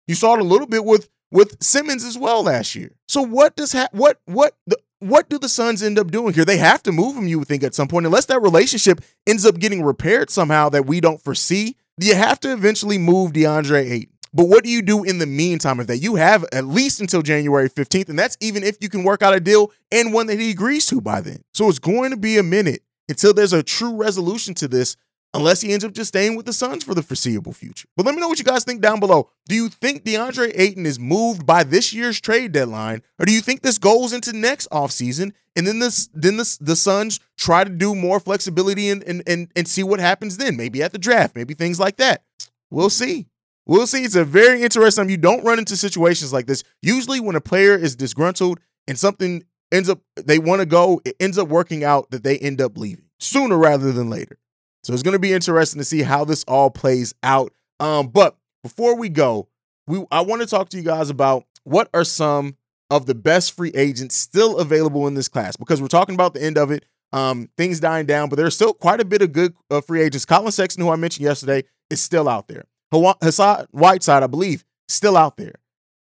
You 0.07 0.15
saw 0.15 0.35
it 0.35 0.41
a 0.41 0.45
little 0.45 0.67
bit 0.67 0.85
with 0.85 1.09
with 1.31 1.63
Simmons 1.63 2.05
as 2.05 2.19
well 2.19 2.43
last 2.45 2.75
year. 2.75 2.91
So 3.09 3.23
what 3.23 3.57
does 3.57 3.73
ha- 3.73 3.89
what 3.93 4.21
what 4.27 4.57
the 4.67 4.77
what 4.99 5.29
do 5.29 5.39
the 5.39 5.49
Suns 5.49 5.83
end 5.83 5.99
up 5.99 6.11
doing 6.11 6.35
here? 6.35 6.45
They 6.45 6.59
have 6.59 6.83
to 6.85 6.93
move 6.93 7.17
him, 7.17 7.27
you 7.27 7.39
would 7.39 7.49
think, 7.49 7.65
at 7.65 7.75
some 7.75 7.89
point, 7.89 8.07
unless 8.07 8.27
that 8.27 8.43
relationship 8.43 9.01
ends 9.27 9.45
up 9.47 9.59
getting 9.59 9.83
repaired 9.83 10.31
somehow 10.31 10.69
that 10.69 10.87
we 10.87 11.01
don't 11.01 11.21
foresee. 11.21 11.77
You 11.99 12.15
have 12.15 12.39
to 12.41 12.53
eventually 12.53 12.99
move 12.99 13.33
DeAndre 13.33 13.91
Ayton. 13.91 14.13
But 14.35 14.49
what 14.49 14.65
do 14.65 14.71
you 14.71 14.81
do 14.81 15.05
in 15.05 15.19
the 15.19 15.27
meantime 15.27 15.79
of 15.79 15.87
that? 15.89 15.99
You 15.99 16.15
have 16.15 16.45
at 16.53 16.65
least 16.65 17.01
until 17.01 17.23
January 17.23 17.69
15th, 17.69 18.09
and 18.09 18.19
that's 18.19 18.37
even 18.41 18.63
if 18.63 18.79
you 18.81 18.89
can 18.89 19.05
work 19.05 19.23
out 19.23 19.35
a 19.35 19.41
deal 19.41 19.73
and 19.91 20.13
one 20.13 20.27
that 20.29 20.39
he 20.39 20.51
agrees 20.51 20.87
to 20.87 21.01
by 21.01 21.21
then. 21.21 21.43
So 21.53 21.69
it's 21.69 21.79
going 21.79 22.11
to 22.13 22.17
be 22.17 22.39
a 22.39 22.43
minute 22.43 22.83
until 23.09 23.35
there's 23.35 23.53
a 23.53 23.63
true 23.63 23.95
resolution 23.95 24.55
to 24.55 24.69
this, 24.69 24.97
unless 25.35 25.61
he 25.61 25.73
ends 25.73 25.85
up 25.85 25.93
just 25.93 26.09
staying 26.09 26.35
with 26.35 26.47
the 26.47 26.53
Suns 26.55 26.83
for 26.83 26.95
the 26.95 27.03
foreseeable 27.03 27.53
future. 27.53 27.89
But 27.95 28.07
let 28.07 28.15
me 28.15 28.23
know 28.23 28.29
what 28.29 28.39
you 28.39 28.45
guys 28.45 28.65
think 28.65 28.81
down 28.81 29.01
below. 29.01 29.29
Do 29.49 29.55
you 29.55 29.69
think 29.69 30.05
DeAndre 30.05 30.53
Ayton 30.55 30.87
is 30.87 30.99
moved 30.99 31.45
by 31.45 31.63
this 31.63 31.93
year's 31.93 32.19
trade 32.19 32.53
deadline, 32.53 33.03
or 33.19 33.27
do 33.27 33.33
you 33.33 33.43
think 33.43 33.61
this 33.61 33.77
goes 33.77 34.15
into 34.15 34.33
next 34.33 34.69
offseason 34.71 35.33
and 35.55 35.67
then 35.67 35.79
this 35.79 36.09
then 36.15 36.39
the, 36.39 36.59
the 36.61 36.77
Suns 36.77 37.21
try 37.37 37.65
to 37.65 37.71
do 37.71 37.95
more 37.95 38.19
flexibility 38.19 38.89
and, 38.89 39.03
and 39.03 39.23
and 39.27 39.49
and 39.55 39.69
see 39.69 39.83
what 39.83 40.01
happens 40.01 40.39
then? 40.39 40.57
Maybe 40.57 40.83
at 40.83 40.93
the 40.93 40.99
draft, 40.99 41.37
maybe 41.37 41.53
things 41.53 41.79
like 41.79 41.97
that. 41.99 42.23
We'll 42.71 42.89
see. 42.91 43.27
We'll 43.67 43.87
see. 43.87 44.03
It's 44.05 44.17
a 44.17 44.25
very 44.25 44.63
interesting. 44.63 45.05
Time. 45.05 45.11
You 45.11 45.17
don't 45.17 45.45
run 45.45 45.59
into 45.59 45.77
situations 45.77 46.33
like 46.33 46.47
this. 46.47 46.65
Usually, 46.83 47.21
when 47.21 47.37
a 47.37 47.41
player 47.41 47.77
is 47.77 47.95
disgruntled 47.95 48.59
and 48.89 48.99
something 48.99 49.45
ends 49.71 49.89
up, 49.89 50.01
they 50.17 50.39
want 50.39 50.61
to 50.61 50.67
go, 50.67 51.01
it 51.05 51.17
ends 51.21 51.39
up 51.39 51.49
working 51.49 51.85
out 51.85 52.11
that 52.11 52.25
they 52.25 52.39
end 52.39 52.61
up 52.61 52.77
leaving 52.77 53.05
sooner 53.21 53.57
rather 53.57 53.93
than 53.93 54.11
later. 54.11 54.39
So 54.83 54.93
it's 54.93 55.03
going 55.03 55.13
to 55.13 55.21
be 55.21 55.33
interesting 55.33 55.79
to 55.79 55.85
see 55.85 56.03
how 56.03 56.25
this 56.25 56.45
all 56.45 56.71
plays 56.71 57.15
out. 57.23 57.53
Um, 57.79 58.09
but 58.09 58.37
before 58.63 58.97
we 58.97 59.09
go, 59.09 59.49
we 59.87 60.05
I 60.11 60.21
want 60.23 60.43
to 60.43 60.47
talk 60.47 60.69
to 60.71 60.77
you 60.77 60.83
guys 60.83 61.11
about 61.11 61.45
what 61.65 61.89
are 61.95 62.05
some 62.05 62.57
of 62.91 63.07
the 63.07 63.15
best 63.15 63.57
free 63.57 63.71
agents 63.75 64.17
still 64.17 64.59
available 64.59 65.07
in 65.07 65.15
this 65.15 65.29
class 65.29 65.57
because 65.57 65.81
we're 65.81 65.89
talking 65.89 66.15
about 66.15 66.35
the 66.35 66.43
end 66.43 66.59
of 66.59 66.71
it. 66.71 66.85
Um, 67.13 67.51
things 67.59 67.79
dying 67.79 68.07
down, 68.07 68.31
but 68.31 68.37
there's 68.37 68.55
still 68.55 68.73
quite 68.73 69.01
a 69.01 69.05
bit 69.05 69.21
of 69.21 69.33
good 69.33 69.55
uh, 69.71 69.83
free 69.83 70.01
agents. 70.01 70.25
Collin 70.25 70.51
Sexton, 70.51 70.83
who 70.83 70.91
I 70.91 70.97
mentioned 70.97 71.25
yesterday, 71.25 71.65
is 71.91 72.01
still 72.01 72.27
out 72.27 72.49
there. 72.49 72.65
Hassan 72.93 73.67
Whiteside, 73.71 74.23
I 74.23 74.27
believe, 74.27 74.65
still 74.89 75.17
out 75.17 75.37
there. 75.37 75.55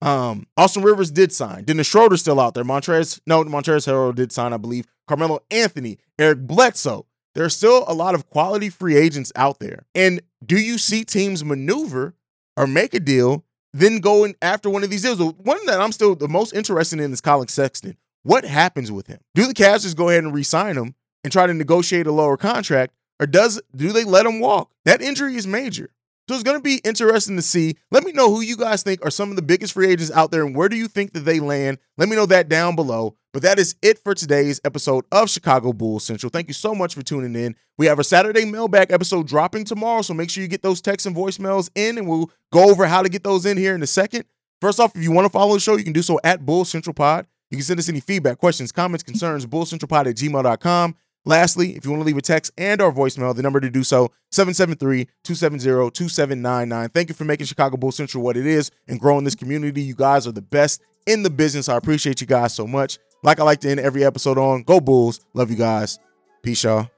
Um, 0.03 0.47
Austin 0.57 0.83
Rivers 0.83 1.11
did 1.11 1.33
sign. 1.33 1.65
Dennis 1.65 1.87
Schroeder 1.87 2.19
still 2.19 2.39
out 2.39 2.55
there. 2.55 2.65
Montrezl, 2.65 3.21
no, 3.27 3.43
Montrezl 3.45 3.89
Harrell 3.89 4.15
did 4.15 4.33
sign, 4.33 4.53
I 4.53 4.59
believe. 4.59 4.87
Carmelo 5.09 5.41
Anthony, 5.51 5.99
Eric 6.19 6.41
Bledsoe. 6.41 7.07
There 7.35 7.45
are 7.45 7.51
still 7.51 7.85
a 7.89 7.95
lot 7.95 8.15
of 8.15 8.29
quality 8.29 8.69
free 8.69 8.97
agents 8.97 9.33
out 9.35 9.59
there. 9.61 9.87
And 9.95 10.21
do 10.45 10.59
you 10.59 10.79
see 10.79 11.05
teams 11.05 11.45
maneuver 11.45 12.15
or 12.57 12.67
make 12.67 12.95
a 12.95 13.01
deal, 13.01 13.45
then 13.73 13.99
go 13.99 14.25
in 14.25 14.37
after 14.43 14.71
one 14.71 14.85
of 14.85 14.91
these 14.91 15.03
deals? 15.03 15.19
One 15.19 15.65
that 15.67 15.81
I'm 15.81 15.93
still 15.93 16.15
the 16.15 16.29
most 16.29 16.53
interested 16.53 17.01
in 17.01 17.13
is 17.13 17.21
Collin 17.21 17.49
Sexton. 17.49 17.97
What 18.23 18.45
happens 18.45 18.93
with 18.93 19.07
him? 19.07 19.21
Do 19.35 19.47
the 19.47 19.55
Cavs 19.55 19.83
just 19.83 19.97
go 19.97 20.09
ahead 20.11 20.25
and 20.25 20.35
re-sign 20.35 20.77
him 20.77 20.95
and 21.25 21.33
try 21.33 21.47
to 21.47 21.55
negotiate 21.55 22.07
a 22.07 22.13
lower 22.13 22.37
contract, 22.37 22.95
or 23.19 23.27
does 23.27 23.61
do 23.75 23.91
they 23.93 24.05
let 24.05 24.27
him 24.27 24.41
walk? 24.41 24.71
That 24.85 25.03
injury 25.03 25.37
is 25.37 25.47
major. 25.47 25.91
So 26.29 26.35
it's 26.35 26.43
going 26.43 26.57
to 26.57 26.63
be 26.63 26.81
interesting 26.85 27.37
to 27.37 27.43
see. 27.43 27.77
Let 27.91 28.05
me 28.05 28.13
know 28.13 28.31
who 28.31 28.41
you 28.41 28.57
guys 28.57 28.83
think 28.83 29.05
are 29.05 29.11
some 29.11 29.31
of 29.31 29.37
the 29.37 29.43
biggest 29.43 29.75
free 29.75 29.89
agents 29.89 30.11
out 30.11 30.31
there 30.31 30.45
and 30.45 30.57
where 30.57 30.71
do 30.71 30.77
you 30.77 30.89
think 30.89 31.13
that 31.13 31.21
they 31.21 31.39
land? 31.39 31.79
Let 31.99 32.09
me 32.09 32.17
know 32.17 32.27
that 32.27 32.49
down 32.49 32.77
below. 32.77 33.17
But 33.35 33.43
that 33.43 33.59
is 33.59 33.75
it 33.83 33.99
for 33.99 34.15
today's 34.15 34.61
episode 34.65 35.05
of 35.11 35.29
Chicago 35.29 35.73
Bulls 35.73 36.05
Central. 36.05 36.31
Thank 36.31 36.47
you 36.49 36.55
so 36.55 36.75
much 36.75 36.95
for 36.95 37.03
tuning 37.03 37.35
in. 37.35 37.57
We 37.77 37.87
have 37.87 37.99
a 37.99 38.05
Saturday 38.05 38.45
mailbag 38.45 38.93
episode 38.93 39.27
dropping 39.27 39.65
tomorrow, 39.65 40.03
so 40.03 40.15
make 40.15 40.31
sure 40.31 40.41
you 40.41 40.49
get 40.49 40.63
those 40.63 40.81
texts 40.81 41.05
and 41.05 41.17
voicemails 41.17 41.69
in, 41.75 41.99
and 41.99 42.09
we'll 42.09 42.31
go 42.53 42.71
over 42.71 42.87
how 42.87 43.03
to 43.03 43.09
get 43.09 43.25
those 43.25 43.45
in 43.45 43.57
here 43.57 43.75
in 43.75 43.83
a 43.83 43.89
second. 43.89 44.25
First 44.61 44.79
off, 44.79 44.95
if 44.95 45.03
you 45.03 45.11
want 45.11 45.25
to 45.25 45.31
follow 45.31 45.55
the 45.55 45.61
show, 45.61 45.77
you 45.77 45.83
can 45.83 45.93
do 45.93 46.01
so 46.01 46.21
at 46.23 46.47
Bull 46.47 46.65
Central 46.65 46.95
Pod. 46.95 47.27
You 47.51 47.57
can 47.59 47.65
send 47.65 47.81
us 47.81 47.89
any 47.89 47.99
feedback, 47.99 48.39
questions, 48.39 48.71
comments, 48.71 49.03
concerns, 49.03 49.47
bullcentralpod 49.47 50.07
at 50.07 50.17
gmail.com. 50.17 50.95
Lastly, 51.27 51.75
if 51.75 51.85
you 51.85 51.91
want 51.91 52.03
to 52.03 52.07
leave 52.07 52.19
a 52.19 52.23
text 52.23 52.53
and 52.59 52.83
or 52.83 52.93
voicemail, 52.93 53.35
the 53.35 53.43
number 53.43 53.59
to 53.61 53.71
do 53.71 53.83
so, 53.83 54.11
773-270-2799. 54.33 56.93
Thank 56.93 57.09
you 57.09 57.15
for 57.15 57.25
making 57.25 57.47
Chicago 57.47 57.79
Bull 57.79 57.93
Central 57.93 58.23
what 58.23 58.37
it 58.37 58.45
is 58.47 58.71
and 58.89 59.01
growing 59.01 59.25
this 59.25 59.35
community. 59.35 59.81
You 59.81 59.95
guys 59.95 60.27
are 60.27 60.33
the 60.33 60.43
best 60.43 60.83
in 61.07 61.23
the 61.23 61.31
business. 61.31 61.67
I 61.69 61.77
appreciate 61.77 62.21
you 62.21 62.27
guys 62.27 62.53
so 62.53 62.67
much. 62.67 62.99
Like 63.23 63.41
I 63.41 63.45
like 63.45 63.61
to 63.61 63.71
end 63.71 63.81
every 63.81 64.05
episode 64.05 64.37
on, 64.37 64.65
go 64.65 64.81
Bulls. 64.81 65.21
Love 65.33 65.51
you 65.51 65.57
guys. 65.57 65.99
Peace, 66.43 66.65
y'all. 66.65 66.91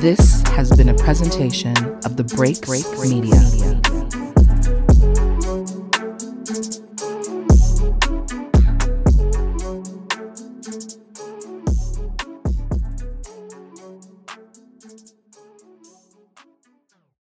This 0.00 0.40
has 0.48 0.74
been 0.74 0.88
a 0.88 0.94
presentation 0.94 1.76
of 2.04 2.16
the 2.16 2.24
Break 2.24 2.62
Break 2.62 2.90
Media. 2.98 3.38
Media. 3.52 3.93